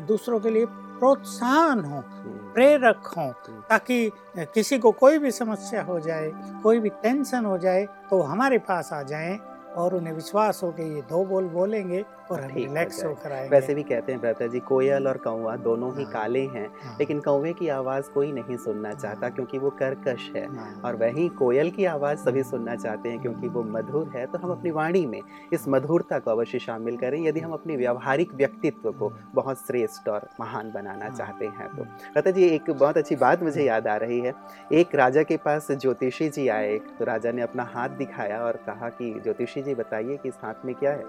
दूसरों 0.06 0.40
के 0.40 0.50
लिए 0.50 0.66
प्रोत्साहन 1.00 1.80
हो 1.84 1.96
हम्म, 1.96 2.52
प्रेरक 2.54 3.06
हो 3.16 3.22
हम्म, 3.22 3.60
ताकि 3.70 4.10
किसी 4.54 4.78
को 4.78 4.90
कोई 4.92 5.18
भी 5.18 5.30
समस्या 5.30 5.82
हो 5.82 5.98
जाए 6.00 6.30
कोई 6.62 6.80
भी 6.80 6.88
टेंशन 7.02 7.44
हो 7.44 7.56
जाए 7.58 7.84
तो 8.10 8.20
हमारे 8.22 8.58
पास 8.68 8.92
आ 8.92 9.02
जाएँ 9.12 9.38
और 9.80 9.94
उन्हें 9.94 10.12
विश्वास 10.14 10.60
हो 10.62 10.70
कि 10.72 10.82
ये 10.94 11.02
दो 11.10 11.24
बोल 11.24 11.44
बोलेंगे। 11.48 12.04
और 12.30 12.40
हम 12.40 12.50
रिलैक्स 12.50 13.04
होकर 13.04 13.32
आएँगे। 13.32 13.48
वैसे 13.48 13.74
भी 13.74 13.82
कहते 13.82 14.12
हैं 14.12 14.20
भ्राता 14.20 14.46
जी 14.46 14.60
कोयल 14.60 15.08
और 15.08 15.16
कौवा 15.18 15.54
दोनों 15.58 15.92
ही 15.96 16.02
हाँ। 16.04 16.12
काले 16.12 16.40
हैं 16.46 16.66
हाँ, 16.82 16.96
लेकिन 17.00 17.20
कौवे 17.20 17.52
की 17.52 17.68
आवाज़ 17.70 18.10
कोई 18.10 18.32
नहीं 18.32 18.56
सुनना 18.56 18.92
चाहता 18.92 19.26
हाँ। 19.26 19.34
क्योंकि 19.34 19.58
वो 19.58 19.70
कर्कश 19.80 20.30
है 20.36 20.46
और 20.84 20.96
वहीं 20.96 21.28
कोयल 21.38 21.70
की 21.70 21.84
आवाज़ 21.84 22.18
सभी 22.18 22.42
सुनना 22.42 22.74
चाहते 22.76 23.08
हैं 23.08 23.20
क्योंकि 23.22 23.48
वो 23.48 23.62
मधुर 23.68 24.10
है। 24.16 24.26
तो 24.26 24.38
हम 24.38 24.50
अपनी 24.50 24.70
वाणी 24.70 25.04
में 25.06 25.20
इस 25.52 25.64
मधुरता 25.68 26.18
को 26.18 26.30
अवश्य 26.30 26.58
शामिल 26.58 26.96
करें। 26.96 27.18
यदि 27.26 27.40
हम 27.40 27.52
अपने 27.52 27.76
व्यावहारिक 27.76 28.34
व्यक्तित्व 28.34 28.90
को 28.92 29.12
बहुत 29.34 29.58
श्रेष्ठ 29.58 30.08
और 30.08 30.28
महान 30.40 30.70
बनाना। 30.72 31.08
चाहते 31.10 31.46
हैं 31.48 31.68
तो 31.68 31.84
कहते 32.14 32.32
जी 32.32 32.44
एक 32.46 32.70
बहुत 32.70 32.96
अच्छी 32.96 33.16
बात 33.16 33.42
मुझे 33.42 33.64
याद 33.64 33.86
आ 33.86 33.96
रही 33.96 34.20
है। 34.20 34.32
एक 34.72 34.94
राजा 34.94 35.22
के 35.22 35.36
पास 35.36 35.70
ज्योतिषी 35.72 36.28
जी 36.28 36.46
आए 36.48 36.78
तो 36.98 37.04
राजा 37.04 37.32
ने 37.32 37.42
अपना 37.42 37.62
हाथ 37.72 37.88
दिखाया 37.98 38.40
और 38.44 38.56
कहा 38.66 38.88
कि 38.90 39.12
ज्योतिषी 39.22 39.62
जी 39.62 39.74
बताइए 39.74 40.16
कि 40.16 40.28
इस 40.28 40.34
हाथ 40.42 40.64
में 40.64 40.74
क्या 40.74 40.90
है? 40.90 41.04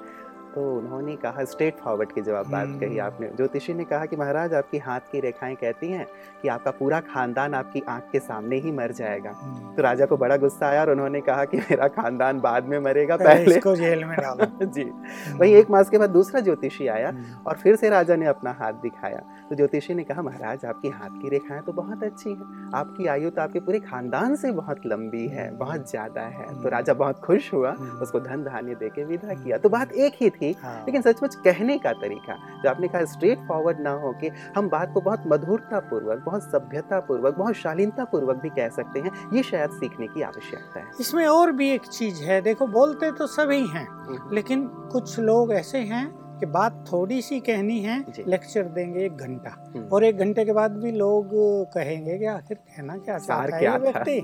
तो 0.56 0.62
उन्होंने 0.78 1.16
कहा 1.16 1.44
स्ट्रेट 1.44 1.76
फॉरवर्ड 1.76 2.12
की 2.12 2.22
जवाब 2.22 2.50
बात 2.52 2.68
कही 2.80 2.98
हम्म। 2.98 3.06
आपने। 3.06 3.28
ज्योतिषी 3.28 3.74
ने 3.74 3.84
कहा 3.84 4.06
कि 4.06 4.16
महाराज 4.16 4.54
आपकी 4.54 4.78
हाथ 4.78 5.00
की 5.12 5.20
रेखाएँ 5.20 5.56
कहती 5.56 5.88
हैं 5.88 6.06
कि 6.42 6.48
आपका 6.48 6.72
पूरा 6.72 7.00
खानदान 7.00 7.54
आपकी 7.54 7.82
आँख 7.90 8.04
के 8.12 8.20
सामने 8.20 8.56
ही 8.56 8.72
मर 8.72 8.92
जाएगा। 8.92 9.32
हम्म। 9.32 9.76
तो 9.76 9.82
राजा 9.82 10.06
को 10.06 10.18
बड़ा 10.18 10.38
गुस्सा 10.38 10.68
आया 10.68 10.82
और 10.82 10.90
उन्होंने 10.90 11.22
कहा 11.22 11.46
कि 11.46 11.58
मेरा 11.58 11.88
खानदान 11.88 12.40
बाद 12.40 12.66
में 12.66 12.78
मरेगा 12.80 13.18
पहले 13.18 13.56
इसको 13.56 13.76
जेल 13.76 14.04
में 14.06 14.18
डालो। 14.18 14.66
जी। 14.66 14.84
वही 15.34 15.54
एक 15.54 15.70
मास 15.70 15.90
के 15.90 15.98
बाद 15.98 16.10
दूसरा 16.10 16.40
ज्योतिषी 16.40 16.88
आया 16.88 17.10
हम्म, 17.10 17.24
और 17.48 17.58
फिर 17.58 17.76
से 17.76 17.90
राजा 17.90 18.16
ने 18.16 18.26
अपना 18.26 18.52
हाथ 18.52 18.74
दिखाया। 18.74 19.22
तो 19.50 19.56
ज्योतिषी 19.56 19.94
ने 19.94 20.04
कहा 20.04 20.22
महाराज 20.22 20.66
आपकी 20.66 20.90
हाथ 20.90 21.22
की 21.22 21.30
रेखाएँ 21.30 21.62
तो 21.62 21.74
बहुत 21.74 22.04
अच्छी 22.04 22.30
हैं। 22.30 22.70
आपकी 22.76 23.08
आयु 23.08 23.30
तो 23.30 23.42
आपके 23.42 23.60
पूरे 23.60 23.80
खानदान 23.80 24.36
से 24.36 24.52
बहुत 24.52 24.86
लंबी 24.86 25.28
है 25.28 25.50
बहुत 25.58 25.90
ज़्यादा 25.90 26.22
है। 26.22 26.62
तो 26.64 26.70
राजा 26.70 26.94
बहुत 26.94 27.20
खुश 27.20 27.54
हुआ। 27.54 27.72
उसको 28.02 28.20
धन 28.20 28.44
धान्य 28.44 28.76
दे 28.76 28.90
के 28.90 29.04
विदा 29.04 29.34
किया। 29.34 29.58
तो 29.58 29.70
बात 29.70 29.92
एक 29.92 30.14
ही 30.22 30.30
थी 30.30 30.41
हाँ, 30.50 30.86
लेकिन 30.86 31.02
सचमुच 31.02 31.36
कहने 31.36 31.78
का 31.78 31.94
तरीका 31.94 32.36
जो 32.64 32.70
आपने 32.70 32.88
कहा 32.88 33.06
स्ट्रेट 33.06 33.40
फॉरवर्ड 33.40 33.80
ना 33.80 33.92
हो 33.92 34.16
के 34.22 34.32
हम 34.56 34.70
बात 34.70 34.94
को 34.94 35.02
बहुत 35.02 35.24
मधुरता 35.28 35.80
पूर्वक 35.80 36.24
बहुत 36.26 36.44
सभ्यतापूर्वक 36.44 37.36
बहुत 37.38 37.56
शालीनता 37.56 38.04
पूर्वक 38.04 38.36
भी 38.36 38.50
कह 38.50 38.70
सकते 38.70 39.00
हैं 39.00 39.12
ये 39.34 39.44
शायद 39.44 39.70
सीखने 39.70 40.08
की 40.08 40.22
आवश्यकता 40.22 40.80
है। 40.80 40.86
इसमें 41.00 41.28
और 41.28 41.52
भी 41.52 41.70
एक 41.70 41.82
चीज़ 41.82 42.24
है 42.24 42.42
देखो 42.42 42.68
बोलते 42.68 43.12
तो 43.12 43.28
सभी 43.28 43.68
हैं 43.68 43.88
हम्म, 43.88 44.36
लेकिन 44.36 44.68
कुछ 44.68 45.20
लोग 45.20 45.54
ऐसे 45.54 45.78
हैं 45.78 46.21
कि 46.42 46.46
बात 46.46 46.84
थोड़ी 46.92 47.22
सी 47.22 47.40
कहनी 47.40 47.80
है 47.80 47.98
लेक्चर 48.28 48.64
देंगे 48.64 49.06
एक 49.06 49.18
घंटा। 49.18 49.50
हम्म, 49.50 49.88
और 49.88 50.04
एक 50.04 50.18
घंटे 50.18 50.46
के 50.46 50.54
बाद 50.54 50.78
भी 50.78 50.92
लोग 50.92 51.30
कहेंगे 51.74 52.18
कि 52.18 52.26
आखिर 52.26 52.58
कहना 52.58 52.98
क्या 52.98 53.18
चाहता 53.18 53.56
है 53.56 53.78
व्यक्ति? 53.80 54.16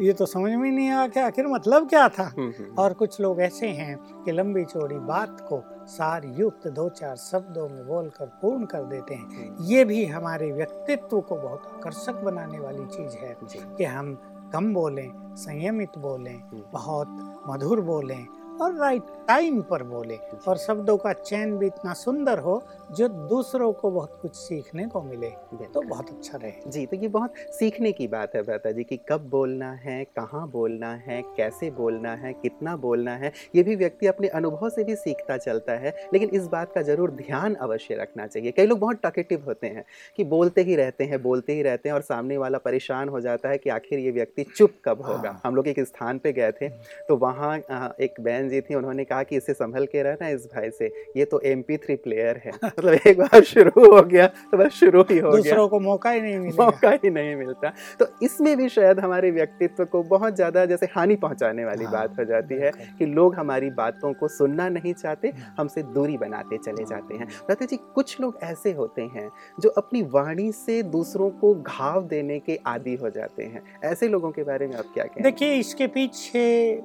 ये 0.06 0.12
तो 0.12 0.26
समझ 0.26 0.52
में 0.52 0.70
नहीं 0.70 0.88
आया 0.90 1.06
कि 1.08 1.20
आखिर 1.20 1.46
मतलब 1.46 1.88
क्या 1.88 2.08
था। 2.08 2.22
हम्म, 2.22 2.52
हम्म, 2.58 2.74
और 2.78 2.92
कुछ 2.92 3.20
लोग 3.20 3.40
ऐसे 3.40 3.68
हैं 3.68 3.96
कि 4.24 4.32
लंबी 4.32 4.64
चौड़ी 4.64 4.98
बात 4.98 5.40
को 5.40 5.62
सार 5.86 6.24
युक्त 6.38 6.68
दो 6.68 6.88
चार 6.88 7.16
शब्दों 7.16 7.68
में 7.68 7.86
बोलकर 7.86 8.26
पूर्ण 8.42 8.64
कर 8.64 8.82
देते 8.84 9.14
हैं। 9.14 9.56
ये 9.60 9.84
भी 9.84 10.04
हमारे 10.06 10.52
व्यक्तित्व 10.52 11.20
को 11.20 11.36
बहुत 11.36 11.72
आकर्षक 11.76 12.20
बनाने 12.24 12.58
वाली 12.58 12.86
चीज़ 12.86 13.16
है 13.16 13.36
कि 13.76 13.84
हम 13.84 14.14
कम 14.52 14.74
बोलें 14.74 15.08
संयमित 15.36 15.98
बोलें 15.98 16.40
बहुत 16.72 17.42
मधुर 17.48 17.80
बोलें 17.80 18.26
और 18.60 18.74
राइट 18.74 19.02
टाइम 19.28 19.60
पर 19.62 19.82
बोले 19.82 20.16
और 20.48 20.56
शब्दों 20.58 20.96
का 20.96 21.12
चयन 21.12 21.56
भी 21.58 21.66
इतना 21.66 21.92
सुंदर 21.94 22.38
हो 22.38 22.62
जो 22.92 23.08
दूसरों 23.08 23.72
को 23.72 23.90
बहुत 23.90 24.18
कुछ 24.22 24.34
सीखने 24.34 24.86
को 24.86 25.02
मिले। 25.02 25.28
तो 25.66 25.80
बहुत 25.80 26.08
अच्छा 26.10 26.38
रहे। 26.38 26.70
जी 26.70 26.84
तो 26.86 26.96
ये 26.96 27.08
बहुत 27.08 27.34
सीखने 27.50 27.92
की 27.92 28.06
बात 28.08 28.34
है 28.34 28.42
भ्राता 28.42 28.70
जी 28.70 28.84
कि 28.84 28.96
कब 29.08 29.28
बोलना 29.30 29.70
है 29.74 30.02
कहाँ 30.16 30.46
बोलना 30.50 30.92
है 31.06 31.20
कैसे 31.36 31.70
बोलना 31.70 32.14
है 32.14 32.32
कितना 32.32 32.76
बोलना 32.76 33.14
है 33.16 33.32
ये 33.54 33.62
भी 33.62 33.76
व्यक्ति 33.76 34.06
अपने 34.06 34.28
अनुभव 34.30 34.68
से 34.68 34.84
भी 34.84 34.96
सीखता 34.96 35.36
चलता 35.38 35.72
है 35.74 35.94
लेकिन 36.12 36.30
इस 36.30 36.46
बात 36.48 36.72
का 36.72 36.82
ज़रूर 36.82 37.10
ध्यान 37.12 37.54
अवश्य 37.56 37.94
रखना 37.94 38.26
चाहिए। 38.26 38.50
कई 38.50 38.66
लोग 38.66 38.78
बहुत 38.78 39.00
टकेटिव 39.04 39.44
होते 39.46 39.66
हैं 39.66 39.84
कि 40.18 40.24
बोलते 40.26 40.62
ही 40.62 40.76
रहते 40.76 41.04
हैं 41.04 41.22
बोलते 41.22 41.52
ही 41.52 41.62
रहते 41.62 41.88
हैं 41.88 41.94
और 41.94 42.02
सामने 42.02 42.38
वाला 42.38 42.58
परेशान 42.60 43.08
हो 43.08 43.20
जाता 43.20 43.48
है 43.48 43.58
कि 43.58 43.70
आखिर 43.70 43.98
ये 43.98 44.10
व्यक्ति 44.10 44.44
चुप 44.56 44.74
कब 44.84 45.02
होगा। 45.02 45.30
हाँ। 45.30 45.40
हम 45.44 45.56
लोग 45.56 45.68
एक 45.68 45.80
स्थान 45.80 46.18
पे 46.18 46.32
गए 46.32 46.52
थे 46.52 46.68
तो 47.08 47.16
वहाँ 47.16 47.56
एक 47.58 48.20
बहन 48.20 48.48
जी 48.50 48.60
थी 48.60 48.74
उन्होंने 48.74 49.04
कहा 49.04 49.22
कि 49.22 49.36
इससे 49.36 49.52
संभल 49.54 49.86
के 49.86 50.02
रहना 50.02 50.28
इस 50.30 50.46
भाई 50.54 50.70
से। 50.70 50.92
ये 51.16 51.24
तो 51.24 51.40
एम 51.46 51.62
पी 51.62 51.76
थ्री 51.78 51.96
प्लेयर 51.98 52.40
है। 52.44 52.52
मतलब 52.56 53.06
एक 53.06 53.18
बार 53.18 53.42
शुरू 53.44 53.84
हो 53.86 54.02
गया 54.04 54.26
तो 54.26 54.58
बस 54.58 54.72
शुरू 54.74 55.02
ही 55.10 55.18
हो 55.18 55.30
गया। 55.30 55.36
दूसरों 55.36 55.68
को 55.68 55.80
मौका 55.80 56.10
ही 56.10 56.20
नहीं 56.20 56.38
मिलेगा। 56.38 56.64
मौका 56.64 56.90
ही 56.92 57.10
नहीं 57.10 57.34
मिलता। 57.36 57.72
तो 58.00 58.06
इसमें 58.22 58.56
भी 58.56 58.68
शायद 58.70 59.00
हमारे 59.00 59.30
व्यक्तित्व 59.30 59.84
को 59.86 60.02
बहुत 60.04 60.36
ज़्यादा 60.36 60.64
जैसे 60.66 60.86
हानि 60.92 61.16
पहुँचाने 61.18 61.64
वाली 61.64 61.84
हाँ, 61.84 61.92
बात 61.92 62.18
हो 62.18 62.24
जाती 62.24 62.54
है 62.56 62.72
कि 62.98 63.06
लोग 63.08 63.34
हमारी 63.34 63.70
बातों 63.72 64.12
को 64.14 64.28
सुनना 64.30 64.68
नहीं 64.70 64.94
चाहते 64.94 65.32
हमसे 65.58 65.82
दूरी 65.90 66.16
बनाते 66.18 66.58
चले 66.58 66.84
जाते 66.84 67.14
हैं। 67.14 67.26
रहते 67.26 67.66
जी 67.66 67.76
कुछ 67.94 68.20
लोग 68.20 68.38
ऐसे 68.44 68.72
होते 68.72 69.02
हैं 69.14 69.28
जो 69.60 69.68
अपनी 69.78 70.02
वाणी 70.10 70.50
से 70.54 70.82
दूसरों 70.90 71.30
को 71.40 71.54
घाव 71.56 72.02
देने 72.08 72.38
के 72.40 72.58
आदि 72.66 72.94
हो 72.94 73.10
जाते 73.10 73.44
हैं। 73.44 73.62
ऐसे 73.84 74.08
लोगों 74.08 74.30
के 74.30 74.42
बारे 74.44 74.66
में 74.66 74.74
आप 74.76 74.90
क्या 74.94 75.04
कहें 75.04 75.22
देखिए 75.22 75.54
इसके 75.54 75.86
पीछे 75.88 76.42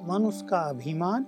मनुष्य 0.08 0.46
का 0.46 0.58
अभिमान 0.68 1.26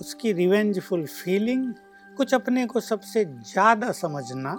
उसकी 0.00 0.32
रिवेंजफुल 0.32 1.06
फीलिंग 1.06 1.74
कुछ 2.16 2.34
अपने 2.34 2.66
को 2.66 2.80
सबसे 2.80 3.24
ज़्यादा 3.24 3.92
समझना 3.92 4.50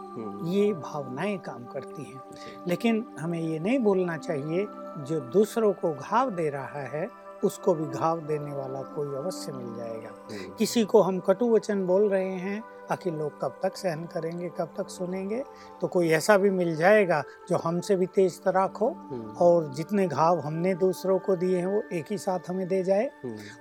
ये 0.51 0.73
भावनाएँ 0.73 1.37
काम 1.37 1.65
करती 1.65 2.03
हैं। 2.03 2.21
लेकिन 2.67 3.05
हमें 3.19 3.41
ये 3.41 3.59
नहीं 3.59 3.79
बोलना 3.79 4.17
चाहिए 4.17 4.65
जो 5.07 5.19
दूसरों 5.19 5.73
को 5.73 5.93
घाव 5.93 6.29
दे 6.29 6.49
रहा 6.49 6.81
है 6.87 7.09
उसको 7.45 7.73
भी 7.73 7.85
घाव 7.89 8.19
देने 8.19 8.51
वाला 8.51 8.81
कोई 8.95 9.15
अवश्य 9.17 9.51
मिल 9.51 9.75
जाएगा। 9.75 10.11
किसी 10.57 10.83
को 10.83 11.01
हम 11.01 11.19
कटु 11.19 11.49
वचन 11.49 11.85
बोल 11.87 12.09
रहे 12.09 12.31
हैं 12.35 12.61
आखिर 12.91 13.13
लोग 13.13 13.39
कब 13.41 13.59
तक 13.63 13.77
सहन 13.77 14.03
करेंगे 14.05 14.49
कब 14.49 14.73
तक 14.77 14.89
सुनेंगे? 14.89 15.43
तो 15.81 15.87
कोई 15.87 16.09
ऐसा 16.09 16.37
भी 16.37 16.49
मिल 16.49 16.75
जाएगा 16.75 17.23
जो 17.49 17.57
हमसे 17.57 17.95
भी 17.95 18.05
तेज 18.05 18.41
तराक 18.43 18.77
हो 18.77 18.87
और 19.39 19.73
जितने 19.73 20.07
घाव 20.07 20.39
हमने 20.39 20.73
दूसरों 20.75 21.19
को 21.19 21.35
दिए 21.35 21.57
हैं 21.57 21.67
वो 21.67 21.81
एक 21.93 22.05
ही 22.11 22.17
साथ 22.17 22.49
हमें 22.49 22.67
दे 22.67 22.83
जाए 22.83 23.09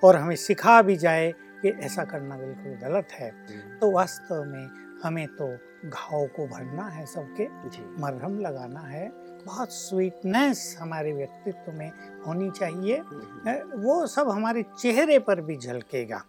और 0.05 0.17
हमें 0.17 0.37
सिखा 0.37 0.81
भी 0.83 0.97
जाए 0.97 1.33
कि 1.63 1.69
ऐसा 1.85 2.05
करना 2.05 2.37
बिल्कुल 2.37 2.89
गलत 2.89 3.13
है। 3.13 3.31
तो 3.81 3.91
वास्तव 3.91 4.45
में 4.45 4.67
हमें 5.05 5.27
तो 5.29 5.47
घाव 5.89 6.27
को 6.27 6.47
भरना 6.47 6.89
है 6.89 7.07
सबके 7.07 7.47
मरहम 8.03 8.39
लगाना 8.41 8.81
है। 8.81 9.09
बहुत 9.47 9.73
स्वीटनेस 9.73 10.77
हमारे 10.81 11.13
व्यक्तित्व 11.13 11.73
में 11.73 11.91
होनी 12.27 12.51
चाहिए। 12.51 13.01
वो 13.79 14.07
सब 14.07 14.29
हमारे 14.29 14.63
चेहरे 14.79 15.19
पर 15.19 15.41
भी 15.41 15.57
झलकेगा। 15.57 16.23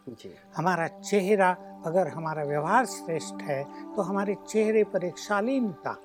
हमारा 0.56 0.88
चेहरा 0.88 1.50
अगर 1.86 2.08
हमारा 2.08 2.44
व्यवहार 2.44 2.86
श्रेष्ठ 2.86 3.42
है 3.42 3.64
तो 3.96 4.02
हमारे 4.02 4.36
चेहरे 4.50 4.84
पर 4.84 5.04
एक 5.04 5.18
शालीनता 5.18 5.96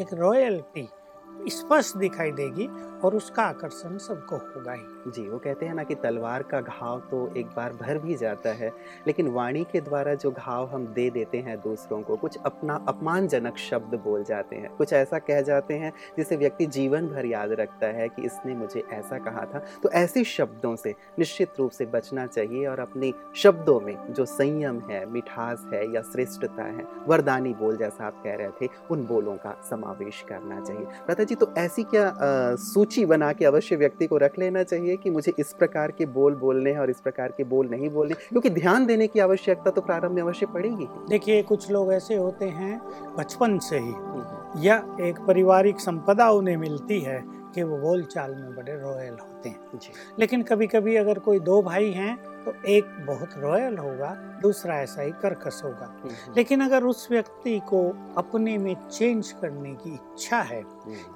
एक 0.00 0.12
रॉयल्टी 0.14 0.88
स्पष्ट 1.50 1.96
दिखाई 1.96 2.30
देगी। 2.32 2.66
और 3.04 3.14
उसका 3.14 3.42
आकर्षण 3.42 3.96
सबको 3.98 4.36
होगा 4.36 4.72
ही। 4.72 5.10
जी 5.10 5.28
वो 5.28 5.38
कहते 5.38 5.66
हैं 5.66 5.74
ना 5.74 5.82
कि 5.82 5.94
तलवार 5.94 6.42
का 6.42 6.60
घाव 6.60 7.00
तो 7.00 7.18
एक 7.36 7.46
बार 7.46 7.72
भर 7.72 7.98
भी 7.98 8.14
जाता 8.14 8.50
है 8.50 8.70
लेकिन 9.06 9.28
वाणी 9.28 9.64
के 9.72 9.80
द्वारा 9.80 10.14
जो 10.14 10.30
घाव 10.30 10.66
हम 10.66 10.86
दे 10.86 11.08
देते 11.10 11.38
हैं 11.38 11.56
दूसरों 11.60 12.00
को 12.02 12.16
कुछ 12.16 12.38
अपना 12.46 12.74
अपमानजनक 12.88 13.58
शब्द 13.58 13.94
बोल 14.04 14.24
जाते 14.24 14.56
हैं 14.56 14.70
कुछ 14.76 14.92
ऐसा 14.92 15.18
कह 15.18 15.40
जाते 15.42 15.74
हैं 15.74 15.92
जिसे 16.16 16.36
व्यक्ति 16.36 16.66
जीवन 16.68 17.06
भर 17.08 17.26
याद 17.26 17.52
रखता 17.52 17.86
है 17.88 18.08
कि 18.08 18.22
इसने 18.22 18.54
मुझे 18.54 18.82
ऐसा 18.92 19.18
कहा 19.18 19.44
था। 19.44 19.62
तो 19.82 19.90
ऐसे 19.90 20.24
शब्दों 20.24 20.74
से 20.76 20.94
निश्चित 21.18 21.58
रूप 21.58 21.70
से 21.70 21.86
बचना 21.86 22.26
चाहिए 22.26 22.66
और 22.66 22.80
अपने 22.80 23.12
शब्दों 23.36 23.80
में 23.80 24.12
जो 24.14 24.24
संयम 24.24 24.80
है 24.90 25.04
मिठास 25.06 25.66
है 25.72 25.84
या 25.94 26.02
श्रेष्ठता 26.02 26.62
है 26.62 26.84
वरदानी 27.06 27.54
बोल 27.54 27.76
जैसा 27.76 28.06
आप 28.06 28.22
कह 28.24 28.34
रहे 28.34 28.50
थे 28.60 28.68
उन 28.90 29.04
बोलों 29.06 29.36
का 29.36 29.56
समावेश 29.70 30.24
करना 30.28 30.60
चाहिए। 30.60 30.86
लता 31.10 31.24
जी 31.24 31.34
तो 31.34 31.52
ऐसी 31.58 31.82
क्या 31.84 32.06
आ, 32.08 32.56
सूची 32.88 33.04
बना 33.06 33.32
के 33.32 33.44
अवश्य 33.44 33.76
व्यक्ति 33.76 34.06
को 34.06 34.16
रख 34.16 34.38
लेना 34.38 34.62
चाहिए 34.62 34.96
कि 34.96 35.10
मुझे 35.10 35.32
इस 35.38 35.52
प्रकार 35.52 35.90
के 35.90 36.06
बोल 36.06 36.34
बोलने 36.34 36.70
हैं 36.72 36.78
और 36.78 36.90
इस 36.90 37.00
प्रकार 37.00 37.32
के 37.36 37.44
बोल 37.44 37.66
नहीं 37.68 37.90
बोलने। 37.90 38.14
क्योंकि 38.14 38.50
ध्यान 38.50 38.86
देने 38.86 39.06
की 39.06 39.20
आवश्यकता 39.20 39.70
तो 39.70 39.80
प्रारंभ 39.80 40.12
में 40.12 40.22
अवश्य 40.22 40.46
पड़ेगी। 40.46 40.88
देखिए 41.10 41.42
कुछ 41.42 41.70
लोग 41.70 41.92
ऐसे 41.92 42.14
होते 42.14 42.44
हैं 42.44 42.80
बचपन 43.18 43.58
से 43.58 43.78
ही। 43.78 43.92
या 44.66 44.96
एक 45.00 45.18
पारिवारिक 45.18 45.80
संपदा 45.80 46.30
उन्हें 46.30 46.56
मिलती 46.56 47.00
है 47.00 47.22
कि 47.54 47.62
वो 47.62 47.78
बोल 47.78 48.02
चाल 48.02 48.34
में 48.34 48.54
बड़े 48.56 48.72
रॉयल 48.72 49.16
होते 49.22 49.48
हैं। 49.48 49.60
जी। 49.74 49.92
लेकिन 50.18 50.42
कभी 50.42 50.66
कभी 50.66 50.96
अगर 50.96 51.18
कोई 51.18 51.40
दो 51.40 51.62
भाई 51.62 51.90
हैं 51.90 52.18
तो 52.48 52.68
एक 52.68 52.84
बहुत 53.06 53.30
रॉयल 53.38 53.76
होगा 53.78 54.14
दूसरा 54.42 54.78
ऐसा 54.80 55.02
ही 55.02 55.10
कर्कश 55.12 55.60
होगा। 55.64 55.92
लेकिन 56.36 56.60
अगर 56.60 56.84
उस 56.84 57.06
व्यक्ति 57.10 57.58
को 57.68 57.80
अपने 58.16 58.56
में 58.58 58.74
चेंज 58.88 59.32
करने 59.32 59.74
की 59.74 59.92
इच्छा 59.94 60.40
है 60.42 60.60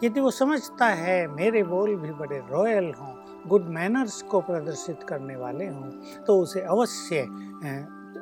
यदि 0.05 0.21
वो 0.21 0.31
समझता 0.31 0.87
है 0.87 1.27
मेरे 1.29 1.63
बोल 1.63 1.95
भी 1.97 2.11
बड़े 2.11 2.39
रॉयल 2.51 2.93
हों 3.01 3.15
गुड 3.49 3.69
मैनर्स 3.69 4.23
को 4.23 4.41
प्रदर्शित 4.41 5.03
करने 5.03 5.37
वाले 5.37 5.67
हों 5.67 5.91
तो 6.25 6.39
उसे 6.41 6.61
अवश्य 6.61 7.21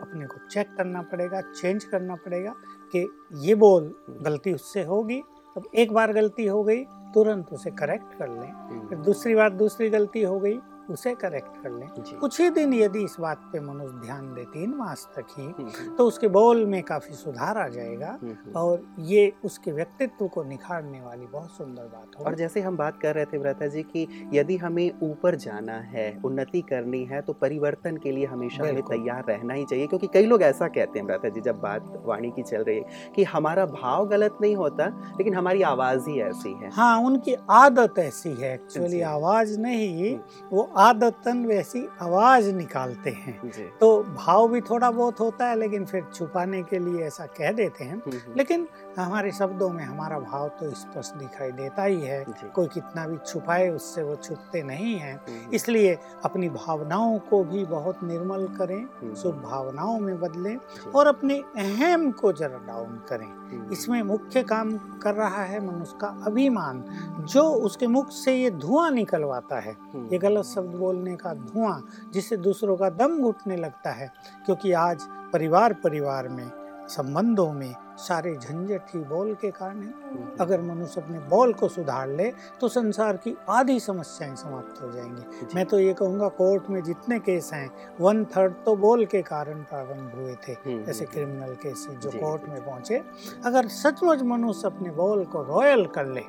अपने 0.01 0.27
को 0.27 0.49
चेक 0.49 0.75
करना 0.77 1.03
पड़ेगा 1.03 1.41
चेंज 1.41 1.85
करना 1.85 2.15
पड़ेगा 2.15 2.55
कि 2.93 3.07
ये 3.35 3.55
बोल 3.55 3.95
गलती 4.21 4.53
उससे 4.53 4.83
होगी। 4.85 5.23
अब 5.57 5.69
एक 5.75 5.93
बार 5.93 6.13
गलती 6.13 6.47
हो 6.47 6.63
गई 6.65 6.85
तुरंत 7.15 7.53
उसे 7.53 7.71
करेक्ट 7.71 8.19
कर 8.19 8.29
लें। 8.29 8.41
फिर 8.41 8.95
हम्म, 8.95 9.03
दूसरी 9.03 9.35
बार 9.35 9.51
दूसरी 9.51 9.89
गलती 9.91 10.23
हो 10.23 10.39
गई 10.41 10.59
उसे 10.91 11.15
करेक्ट 11.15 11.63
कर 11.63 11.71
लें। 11.71 11.89
कुछ 12.21 12.41
ही 12.41 12.49
दिन 12.51 12.73
यदि 12.75 13.03
इस 13.05 13.17
बात 13.21 13.49
पे 13.53 13.61
मनुष्य 13.61 14.01
ध्यान 14.01 14.33
दे 14.35 14.45
तीन 14.53 14.75
मास 14.75 15.07
तक 15.17 15.27
ही 15.39 15.45
हम्म, 15.45 15.67
हम्म, 15.69 15.95
तो 15.97 16.05
उसके 16.07 16.29
बोल 16.29 16.65
में 16.67 16.83
काफ़ी 16.83 17.15
सुधार 17.15 17.59
आ 17.59 17.67
जाएगा 17.69 18.17
हम्म। 18.23 18.53
और 18.57 18.83
ये 19.09 19.33
उसके 19.45 19.73
व्यक्तित्व 19.73 20.27
को 20.29 20.43
निखारने 20.45 21.01
वाली 21.01 21.27
बहुत 21.27 21.51
सुंदर 21.57 21.83
बात 21.87 22.21
और 22.27 22.35
जैसे 22.35 22.61
हम 22.61 22.77
बात 22.77 22.99
कर 23.03 23.15
रहे 23.15 23.25
थे 23.25 23.39
व्रता 23.39 23.67
जी 23.67 23.83
कि 23.93 24.07
यदि 24.35 24.57
हमें 24.57 24.91
ऊपर 25.03 25.35
जाना 25.45 25.79
है 25.93 26.07
उन्नति 26.25 26.61
करनी 26.71 27.05
है 27.05 27.21
तो 27.21 27.33
परिवर्तन 27.33 27.97
के 27.97 28.13
लिए 28.13 28.27
हमेशा 28.27 28.69
हमें 28.69 28.83
तैयार 28.83 29.25
रहना 29.29 29.55
ही 29.55 29.65
चाहिए 29.65 29.87
क्योंकि 29.87 30.07
कई 30.15 30.27
लोग 30.27 30.43
ऐसा 30.43 30.69
कहते 30.69 30.99
हैं 30.99 31.07
व्रता 31.07 31.29
जी 31.29 31.41
जब 31.41 31.61
बात 31.61 31.93
वाणी 32.07 32.31
की 32.31 32.43
चल 32.43 32.63
रही 32.65 32.77
है 32.77 33.13
कि 33.17 33.25
हमारा 33.25 33.67
भाव 33.67 34.07
गलत 34.09 34.39
नहीं 34.41 34.57
होता 34.57 34.87
लेकिन 35.19 35.35
हमारी 35.35 35.63
आवाज़ 35.63 36.09
ही 36.09 36.21
ऐसी 36.21 36.53
है। 36.53 36.71
हाँ 36.73 36.97
उनकी 37.03 37.35
आदत 37.51 37.99
ऐसी 37.99 38.31
है 38.35 38.53
एक्चुअली 38.55 39.01
आवाज़ 39.01 39.59
नहीं। 39.61 40.17
वो 40.53 40.63
आदतन 40.81 41.45
वैसी 41.47 41.89
आवाज़ 42.03 42.51
निकालते 42.53 43.11
हैं। 43.11 43.41
तो 43.81 44.03
भाव 44.03 44.49
भी 44.49 44.61
थोड़ा 44.61 44.91
बहुत 44.91 45.21
होता 45.21 45.47
है 45.47 45.57
लेकिन 45.59 45.85
फिर 45.85 46.05
छुपाने 46.15 46.63
के 46.63 46.79
लिए 46.79 47.03
ऐसा 47.05 47.27
कह 47.27 47.53
देते 47.53 47.85
हैं। 47.85 47.95
हम्म, 47.95 48.17
हम्म, 48.17 48.35
लेकिन 48.37 48.67
हमारे 48.99 49.31
शब्दों 49.33 49.69
में 49.71 49.83
हमारा 49.85 50.19
भाव 50.19 50.49
तो 50.61 50.71
स्पष्ट 50.75 51.15
दिखाई 51.15 51.53
देता 51.53 51.83
ही 51.83 52.01
है। 52.01 52.25
कोई 52.55 52.67
कितना 52.67 53.07
भी 53.07 53.17
छुपाए 53.27 53.69
उससे 53.69 54.03
वो 54.03 54.15
छुपते 54.17 54.63
नहीं 54.63 54.95
हैं। 54.95 55.15
हम्म, 55.17 55.51
इसलिए 55.55 55.99
अपनी 56.25 56.49
भावनाओं 56.49 57.19
को 57.19 57.43
भी 57.45 57.65
बहुत 57.65 58.03
निर्मल 58.05 58.47
करें 58.59 58.77
हम्म, 58.77 59.15
शुभ 59.15 59.35
भावनाओं 59.43 59.99
में 60.01 60.21
बदलें 60.21 60.57
और 60.95 61.07
अपने 61.07 61.39
अहम 61.59 62.11
को 62.11 62.33
जरा 62.33 62.59
डाउन 62.67 63.01
करें। 63.09 63.27
हम्म, 63.27 63.73
इसमें 63.73 64.03
मुख्य 64.03 64.43
काम 64.43 64.77
कर 65.03 65.15
रहा 65.15 65.43
है 65.45 65.65
मनुष्य 65.67 65.99
का 66.01 66.09
अभिमान 66.27 66.85
जो 67.31 67.43
उसके 67.43 67.87
मुख 67.87 68.11
से 68.13 68.35
ये 68.37 68.51
धुआँ 68.51 68.91
निकलवाता 68.91 69.61
है। 69.61 69.77
ये 70.13 70.19
गलत 70.19 70.45
शब्द 70.45 70.75
बोलने 70.77 71.17
का 71.17 71.35
धुआँ 71.35 71.83
जिससे 72.13 72.37
दूसरों 72.37 72.77
का 72.77 72.91
दम 72.91 73.21
घुटने 73.23 73.57
लगता 73.57 73.91
है 73.91 74.11
क्योंकि 74.47 74.73
आज 74.73 75.07
परिवार 75.33 75.73
परिवार 75.75 76.29
में 76.29 76.51
संबंधों 76.89 77.53
में 77.53 77.73
सारे 78.01 78.35
झंझट 78.37 78.95
ही 78.95 79.01
बोल 79.05 79.33
के 79.41 79.51
कारण 79.51 79.81
है। 79.81 79.93
हम्म, 80.05 80.29
अगर 80.41 80.61
मनुष्य 80.63 81.01
अपने 81.01 81.19
बॉल 81.29 81.53
को 81.53 81.69
सुधार 81.69 82.09
ले 82.09 82.31
तो 82.61 82.69
संसार 82.69 83.17
की 83.17 83.37
आधी 83.49 83.79
समस्याएँ 83.81 84.35
समाप्त 84.37 84.83
हो 84.83 84.91
जाएँगी। 84.93 85.47
मैं 85.55 85.65
तो 85.67 85.79
ये 85.79 85.93
कहूँगा 85.95 86.29
कोर्ट 86.39 86.71
में 86.71 86.83
जितने 86.85 87.19
केस 87.21 87.51
हैं 87.55 87.69
वन 88.01 88.25
थर्ड 88.37 88.55
तो 88.65 88.77
बोल 88.77 89.05
के 89.07 89.23
कारण 89.23 89.63
प्रारंभ 89.63 90.15
हुए 90.15 90.35
थे 90.49 90.53
हम्म, 90.53 90.85
जैसे 90.85 91.05
हम्म, 91.05 91.13
क्रिमिनल 91.15 91.55
केसेस 91.63 91.99
जो 91.99 92.11
कोर्ट 92.21 92.49
में 92.49 92.65
पहुँचे। 92.65 93.03
अगर 93.45 93.69
सचमुच 93.79 94.23
मनुष्य 94.33 94.67
अपने 94.67 94.91
बॉल 94.97 95.25
को 95.25 95.43
रॉयल 95.45 95.87
कर 95.95 96.07
ले 96.07 96.21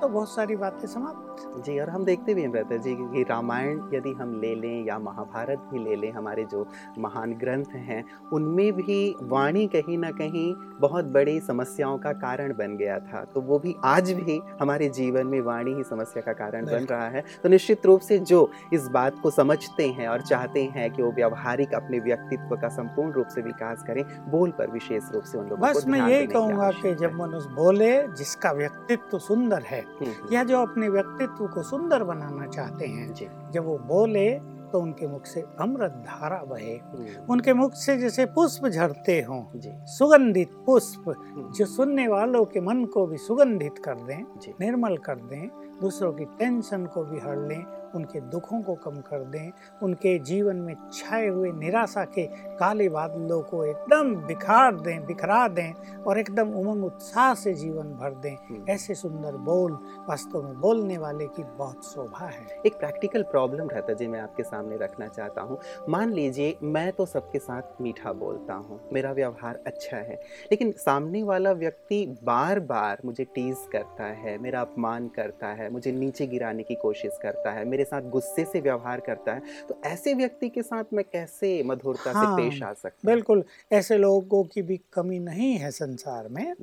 तो 0.00 0.08
बहुत 0.08 0.28
सारी 0.28 0.56
बातें 0.56 0.86
समाप्त 0.88 1.33
जी 1.38 1.78
और 1.78 1.90
हम 1.90 2.04
देखते 2.04 2.34
भी 2.34 2.42
हैं 2.42 2.50
ब्रदर 2.50 2.78
जी 2.78 2.94
कि 2.94 3.22
रामायण 3.22 3.80
यदि 3.94 4.12
हम 4.12 4.40
ले 4.40 4.54
लें 4.54 4.84
या 4.84 4.98
महाभारत 4.98 5.68
भी 5.72 5.84
ले 5.84 5.96
लें 5.96 6.12
हमारे 6.12 6.44
जो 6.44 6.66
महान 6.98 7.32
ग्रंथ 7.32 7.74
हैं 7.74 8.04
उनमें 8.32 8.72
भी 8.72 9.16
वाणी 9.22 9.66
कहीं 9.66 9.98
ना 9.98 10.10
कहीं 10.10 10.54
बहुत 10.80 11.04
बड़ी 11.04 11.40
समस्याओं 11.40 11.98
का 11.98 12.12
कारण 12.12 12.52
बन 12.52 12.76
गया 12.76 12.98
था। 12.98 13.24
तो 13.24 13.40
वो 13.40 13.58
भी 13.58 13.74
आज 13.84 14.12
भी 14.12 14.40
हमारे 14.60 14.88
जीवन 14.88 15.26
में 15.26 15.40
वाणी 15.40 15.74
ही 15.74 15.82
समस्या 15.84 16.22
का 16.22 16.32
कारण 16.32 16.66
बन 16.66 16.84
रहा 16.90 17.08
है। 17.08 17.24
तो 17.42 17.48
निश्चित 17.48 17.86
रूप 17.86 18.00
से 18.00 18.18
जो 18.18 18.50
इस 18.72 18.86
बात 18.88 19.18
को 19.22 19.30
समझते 19.30 19.88
हैं 19.88 20.08
और 20.08 20.20
चाहते 20.20 20.64
हैं 20.64 20.90
कि 20.92 21.02
वो 21.02 21.12
व्यवहारिक 21.12 21.74
अपने 21.74 21.98
व्यक्तित्व 21.98 22.56
का 22.56 22.68
संपूर्ण 22.68 23.12
रूप 23.12 23.26
से 23.26 23.42
विकास 23.42 23.84
करें 23.86 24.04
बोल 24.30 24.50
पर 24.50 24.70
विशेष 24.70 25.02
रूप 25.14 25.22
से 25.22 25.38
उन 25.38 25.48
लोगों 25.48 25.68
बस 25.68 25.84
को 25.84 25.90
मैं 25.90 26.08
यही 26.08 26.26
कहूँगा 26.26 26.70
कि 26.70 26.94
जब 26.94 27.14
मनुष्य 27.14 27.50
बोले 27.54 28.08
जिसका 28.08 28.52
व्यक्तित्व 28.52 29.18
सुंदर 29.18 29.62
है 29.62 29.80
हम्म, 29.80 30.10
हम्म, 30.10 30.34
या 30.34 30.44
जो 30.44 30.60
अपने 30.62 30.88
व्यक्तित्व 31.26 31.54
को 31.54 31.62
सुंदर 31.62 32.04
बनाना 32.04 32.46
चाहते 32.46 32.86
हैं। 32.86 33.14
जब 33.50 33.64
वो 33.64 33.78
बोले 33.78 34.54
तो 34.72 34.80
उनके 34.80 35.06
मुख 35.06 35.26
से 35.26 35.40
अमृत 35.60 35.90
धारा 35.90 36.42
बहे। 36.44 36.72
हम्म, 36.74 37.32
उनके 37.32 37.54
मुख 37.54 37.74
से 37.74 37.96
जैसे 37.96 38.26
पुष्प 38.26 38.66
झड़ते 38.68 39.20
हों 39.20 39.42
सुगंधित 39.86 40.50
पुष्प 40.66 41.08
हम्म, 41.08 41.52
जो 41.52 41.66
सुनने 41.66 42.08
वालों 42.08 42.44
के 42.44 42.60
मन 42.60 42.84
को 42.84 43.06
भी 43.06 43.16
सुगंधित 43.16 43.78
कर 43.78 43.94
दें 43.94 44.22
निर्मल 44.60 44.96
कर 44.96 45.14
दें 45.14 45.48
दूसरों 45.80 46.12
की 46.12 46.24
टेंशन 46.24 46.86
को 46.86 47.04
भी 47.04 47.18
हर 47.18 47.36
लें 47.36 47.64
उनके 47.94 48.20
दुखों 48.20 48.60
को 48.62 48.74
कम 48.74 49.00
कर 49.00 49.24
दें। 49.24 49.50
उनके 49.82 50.18
जीवन 50.18 50.56
में 50.56 50.74
छाए 50.92 51.26
हुए 51.26 51.52
निराशा 51.52 52.04
के 52.04 52.26
काले 52.56 52.88
बादलों 52.88 53.40
को 53.42 53.64
एकदम 53.64 54.14
बिखार 54.26 54.74
दें 54.74 55.06
बिखरा 55.06 55.46
दें 55.48 55.72
और 56.02 56.18
एकदम 56.18 56.52
उमंग 56.54 56.84
उत्साह 56.84 57.34
से 57.34 57.54
जीवन 57.54 57.92
भर 57.94 58.14
दें। 58.14 58.34
हम्म। 58.34 58.64
ऐसे 58.70 58.94
सुंदर 58.94 59.36
बोल 59.44 59.72
वास्तव 60.08 60.42
में 60.42 60.60
बोलने 60.60 60.98
वाले 60.98 61.26
की 61.26 61.42
बहुत 61.58 61.84
शोभा 61.84 62.26
है। 62.26 62.46
एक 62.66 62.78
प्रैक्टिकल 62.78 63.22
प्रॉब्लम 63.22 63.68
रहता 63.68 63.92
है 63.92 63.98
जी 63.98 64.06
मैं 64.06 64.20
आपके 64.20 64.42
सामने 64.42 64.76
रखना 64.76 65.08
चाहता 65.08 65.40
हूँ। 65.40 65.58
मान 65.88 66.12
लीजिए 66.12 66.56
मैं 66.62 66.90
तो 66.92 67.06
सबके 67.06 67.38
साथ 67.38 67.80
मीठा 67.80 68.12
बोलता 68.12 68.54
हूँ 68.54 68.80
मेरा 68.92 69.12
व्यवहार 69.12 69.62
अच्छा 69.66 69.96
है 69.96 70.14
लेकिन 70.52 70.72
सामने 70.72 71.22
वाला 71.22 71.52
व्यक्ति 71.52 72.04
बार 72.24 72.60
बार 72.60 72.98
मुझे 73.04 73.24
टीज 73.24 73.56
करता 73.72 74.04
है 74.04 74.36
मेरा 74.38 74.60
अपमान 74.60 75.08
करता 75.08 75.46
है 75.46 75.70
मुझे 75.70 75.92
नीचे 75.92 76.26
गिराने 76.26 76.62
की 76.62 76.74
कोशिश 76.74 77.18
करता 77.22 77.50
है 77.50 77.64
मेरे 77.64 77.83
साथ 77.84 78.10
गुस्से 78.10 78.44
से 78.44 78.60
व्यवहार 78.60 79.00
करता 79.00 79.32
है 79.34 79.42
तो 79.68 79.80
ऐसे 79.84 80.14
व्यक्ति 80.14 80.48
के 80.48 80.62
साथ 80.62 80.92
मैं 80.92 81.04
कैसे 81.04 81.62
मधुरता 81.66 82.12
हाँ, 82.12 82.24
से 82.36 82.42
पेश 82.42 82.62
आ 82.62 82.72
सकता 82.72 82.88
हूँ? 82.88 83.14
बिल्कुल 83.14 83.44
ऐसे 83.72 83.96
लोगों 83.98 84.42
की 84.44 84.62
भी 84.62 84.76
कमी 84.92 85.18
नहीं 85.18 85.52
है 85.58 85.70
संसार 85.70 86.28
में 86.28 86.54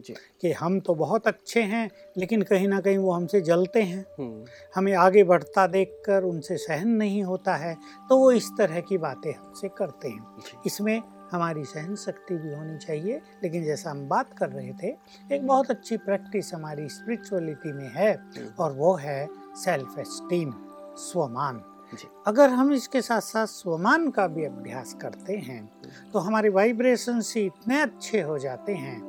कि 0.41 0.51
हम 0.51 0.79
तो 0.79 0.95
बहुत 0.95 1.27
अच्छे 1.27 1.61
हैं 1.61 1.89
लेकिन 2.17 2.41
कहीं 2.41 2.67
ना 2.67 2.79
कहीं 2.81 2.97
वो 2.97 3.11
हमसे 3.11 3.41
जलते 3.41 3.81
हैं। 3.81 4.05
हम्म, 4.19 4.45
हमें 4.75 4.93
आगे 4.95 5.23
बढ़ता 5.23 5.65
देखकर 5.67 6.23
उनसे 6.23 6.57
सहन 6.57 6.87
नहीं 6.87 7.23
होता 7.23 7.55
है 7.55 7.75
तो 8.09 8.17
वो 8.17 8.31
इस 8.31 8.49
तरह 8.57 8.79
की 8.81 8.97
बातें 8.97 9.31
हमसे 9.31 9.69
करते 9.77 10.07
हैं। 10.07 10.61
इसमें 10.65 11.01
हमारी 11.31 11.63
सहन 11.65 11.95
शक्ति 11.95 12.35
भी 12.35 12.53
होनी 12.53 12.77
चाहिए 12.77 13.19
लेकिन 13.43 13.63
जैसा 13.63 13.89
हम 13.91 14.07
बात 14.07 14.33
कर 14.37 14.49
रहे 14.49 14.71
थे 14.83 14.87
एक 15.35 15.45
बहुत 15.47 15.69
अच्छी 15.71 15.97
प्रैक्टिस 15.97 16.53
हमारी 16.53 16.87
स्पिरिचुअलिटी 16.89 17.71
में 17.73 17.89
है 17.95 18.11
हम्म, 18.13 18.47
और 18.59 18.71
वो 18.71 18.93
है 18.95 19.27
सेल्फ 19.63 19.97
एस्टीम 19.99 20.51
स्वमान। 21.01 21.61
अगर 22.27 22.49
हम 22.49 22.71
इसके 22.73 23.01
साथ 23.01 23.21
साथ 23.21 23.45
स्वमान 23.45 24.09
का 24.09 24.25
भी 24.27 24.43
अभ्यास 24.45 24.93
करते 25.01 25.35
हैं 25.37 25.63
तो 26.13 26.19
हमारे 26.19 26.49
वाइब्रेशन 26.49 27.21
ही 27.27 27.45
इतने 27.45 27.79
अच्छे 27.81 28.21
हो 28.21 28.37
जाते 28.37 28.73
हैं 28.73 28.99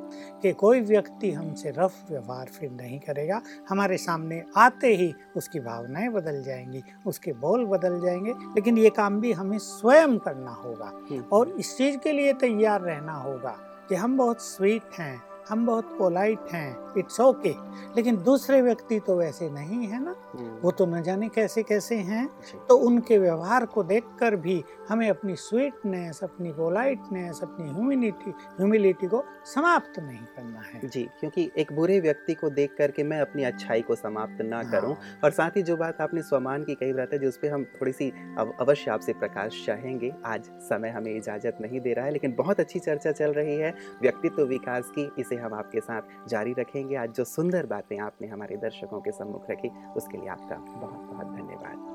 कि 0.41 0.51
कोई 0.53 0.81
व्यक्ति 0.81 1.31
हमसे 1.31 1.71
रफ 1.77 2.03
व्यवहार 2.09 2.47
फिर 2.47 2.71
नहीं 2.71 2.99
करेगा। 2.99 3.41
हमारे 3.69 3.97
सामने 3.97 4.43
आते 4.57 4.95
ही 4.95 5.13
उसकी 5.37 5.59
भावनाएँ 5.59 6.09
बदल 6.09 6.41
जाएँगी 6.43 6.83
उसके 7.07 7.33
बोल 7.33 7.65
बदल 7.65 7.99
जाएँगे 8.01 8.33
लेकिन 8.55 8.77
ये 8.77 8.89
काम 8.89 9.19
भी 9.21 9.31
हमें 9.31 9.57
स्वयं 9.59 10.17
करना 10.17 10.51
होगा 10.53 10.91
हम्म, 11.11 11.23
और 11.33 11.55
इस 11.59 11.77
चीज़ 11.77 11.97
के 11.97 12.11
लिए 12.11 12.33
तैयार 12.33 12.81
रहना 12.81 13.13
होगा 13.13 13.55
कि 13.89 13.95
हम 13.95 14.17
बहुत 14.17 14.41
स्वीट 14.41 14.99
हैं 14.99 15.21
हम 15.49 15.65
बहुत 15.65 15.95
पोलाइट 15.97 16.51
हैं 16.51 16.93
इट्स 16.97 17.19
ओके 17.21 17.53
लेकिन 17.95 18.17
दूसरे 18.23 18.61
व्यक्ति 18.61 18.99
तो 18.99 19.17
वैसे 19.17 19.49
नहीं 19.49 19.87
है 19.87 20.03
ना 20.03 20.11
हम्म, 20.11 20.22
वो 20.35 20.71
तो 20.71 20.85
न 20.85 21.01
जाने 21.03 21.29
कैसे 21.29 21.63
कैसे 21.63 21.95
हैं। 22.03 22.27
तो 22.69 22.75
उनके 22.77 23.17
व्यवहार 23.17 23.65
को 23.65 23.83
देखकर 23.83 24.35
भी 24.35 24.63
हमें 24.89 25.07
अपनी 25.09 25.35
स्वीटनेस 25.35 26.19
अपनी 26.23 26.51
पोलाइटनेस 26.51 27.39
अपनी 27.43 27.69
ह्यूमिनिटी 27.69 28.31
ह्यूमिलिटी 28.31 29.07
को 29.07 29.23
समाप्त 29.45 29.99
नहीं 29.99 30.25
करना 30.35 30.61
है। 30.61 30.87
जी 30.87 31.03
क्योंकि 31.19 31.49
एक 31.57 31.73
बुरे 31.75 31.99
व्यक्ति 31.99 32.33
को 32.33 32.49
देख 32.51 32.75
करके 32.77 33.03
मैं 33.03 33.19
अपनी 33.21 33.43
अच्छाई 33.43 33.81
को 33.81 33.95
समाप्त 33.95 34.41
ना 34.41 34.55
हाँ। 34.55 34.71
करूँ। 34.71 34.95
और 35.23 35.31
साथ 35.31 35.57
ही 35.57 35.63
जो 35.63 35.77
बात 35.77 36.01
आपने 36.01 36.21
स्वमान 36.23 36.63
की 36.63 36.75
कही 36.75 36.91
रहता 36.91 37.15
है 37.15 37.21
जो 37.21 37.27
उस 37.27 37.37
पर 37.37 37.51
हम 37.51 37.63
थोड़ी 37.73 37.91
सी 37.91 38.09
अवश्य 38.39 38.91
आपसे 38.91 39.13
प्रकाश 39.13 39.63
चाहेंगे 39.65 40.11
आज 40.25 40.49
समय 40.63 40.89
हमें 40.89 41.15
इजाज़त 41.15 41.57
नहीं 41.61 41.79
दे 41.81 41.93
रहा 41.93 42.05
है 42.05 42.11
लेकिन 42.11 42.35
बहुत 42.35 42.59
अच्छी 42.59 42.79
चर्चा 42.79 43.11
चल 43.13 43.33
रही 43.33 43.55
है। 43.57 43.73
व्यक्तित्व 44.01 44.43
विकास 44.45 44.91
की 44.95 45.09
इसे 45.19 45.35
हम 45.35 45.53
आपके 45.53 45.79
साथ 45.81 46.27
जारी 46.29 46.53
रखेंगे। 46.59 46.95
आज 46.95 47.13
जो 47.13 47.23
सुंदर 47.25 47.65
बातें 47.65 47.97
आपने 47.99 48.27
हमारे 48.27 48.57
दर्शकों 48.57 49.01
के 49.01 49.11
सम्मुख 49.11 49.49
रखी 49.51 49.69
उसके 49.97 50.22
आपका 50.25 50.55
बहुत 50.55 51.09
बहुत 51.13 51.27
धन्यवाद। 51.27 51.92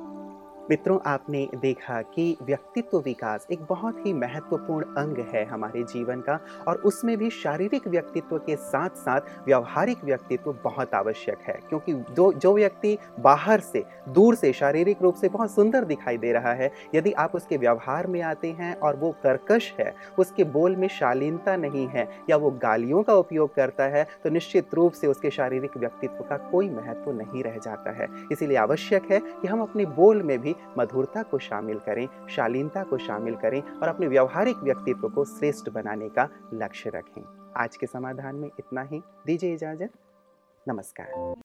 मित्रों, 0.71 0.99
आपने 1.07 1.49
देखा 1.57 2.01
कि 2.05 2.37
व्यक्तित्व 2.43 2.99
विकास 2.99 3.47
एक 3.53 3.61
बहुत 3.69 4.07
ही 4.07 4.13
महत्वपूर्ण 4.13 4.85
अंग 4.99 5.19
है 5.29 5.45
हमारे 5.45 5.83
जीवन 5.85 6.21
का 6.21 6.39
और 6.69 6.77
उसमें 6.87 7.17
भी 7.19 7.31
शारीरिक 7.31 7.87
व्यक्तित्व 7.89 8.37
के 8.39 8.57
साथ 8.57 8.97
साथ 8.97 9.47
व्यवहारिक 9.47 10.05
व्यक्तित्व 10.05 10.53
बहुत 10.65 10.95
आवश्यक 10.95 11.39
है। 11.43 11.59
क्योंकि 11.69 11.93
जो 12.11 12.33
जो 12.33 12.53
व्यक्ति 12.55 12.97
बाहर 13.21 13.61
से, 13.61 13.85
दूर 14.09 14.35
से 14.35 14.53
शारीरिक 14.53 15.03
रूप 15.03 15.15
से 15.15 15.29
बहुत 15.29 15.51
सुंदर 15.51 15.85
दिखाई 15.85 16.19
दे 16.19 16.33
रहा 16.33 16.53
है, 16.53 16.71
यदि 16.95 17.13
आप 17.15 17.35
उसके 17.35 17.57
व्यवहार 17.57 18.07
में 18.07 18.21
आते 18.23 18.51
हैं 18.51 18.75
और 18.77 18.97
वो 18.97 19.11
कर्कश 19.23 19.73
है, 19.81 19.95
उसके 20.19 20.45
बोल 20.47 20.77
में 20.77 20.87
शालीनता 20.91 21.57
नहीं 21.57 21.87
है 21.87 22.09
या 22.31 22.37
वो 22.37 22.51
गालियों 22.63 23.03
का 23.03 23.15
उपयोग 23.15 23.55
करता 23.55 23.85
है 23.87 24.07
तो 24.25 24.31
निश्चित 24.31 24.75
रूप 24.75 24.93
से 24.93 25.07
उसके 25.07 25.31
शारीरिक 25.31 25.77
व्यक्तित्व 25.77 26.25
का 26.25 26.37
कोई 26.51 26.71
महत्व 26.71 27.13
नहीं 27.13 27.43
रह 27.43 27.59
जाता 27.59 27.91
है। 27.93 28.09
इसीलिए 28.33 28.57
आवश्यक 28.59 29.11
है 29.13 29.21
कि 29.21 29.49
हम 29.49 29.63
अपने 29.63 29.85
बोल 29.97 30.23
में 30.23 30.39
भी 30.39 30.55
मधुरता 30.79 31.23
को 31.23 31.39
शामिल 31.39 31.79
करें, 31.79 32.09
शालीनता 32.29 32.85
को 32.85 32.99
शामिल 32.99 33.37
करें 33.37 33.63
और 33.63 33.89
अपने 33.89 34.07
व्यवहारिक 34.07 34.57
व्यक्तित्व 34.57 35.09
को 35.09 35.25
श्रेष्ठ 35.25 35.71
बनाने 35.71 36.09
का 36.09 36.29
लक्ष्य 36.55 36.91
रखें। 36.91 37.53
आज 37.57 37.77
के 37.77 37.87
समाधान 37.87 38.37
में 38.37 38.51
इतना 38.59 38.83
ही। 38.83 39.03
दीजिए 39.27 39.55
इजाज़त। 39.55 39.91
नमस्कार। 40.69 41.35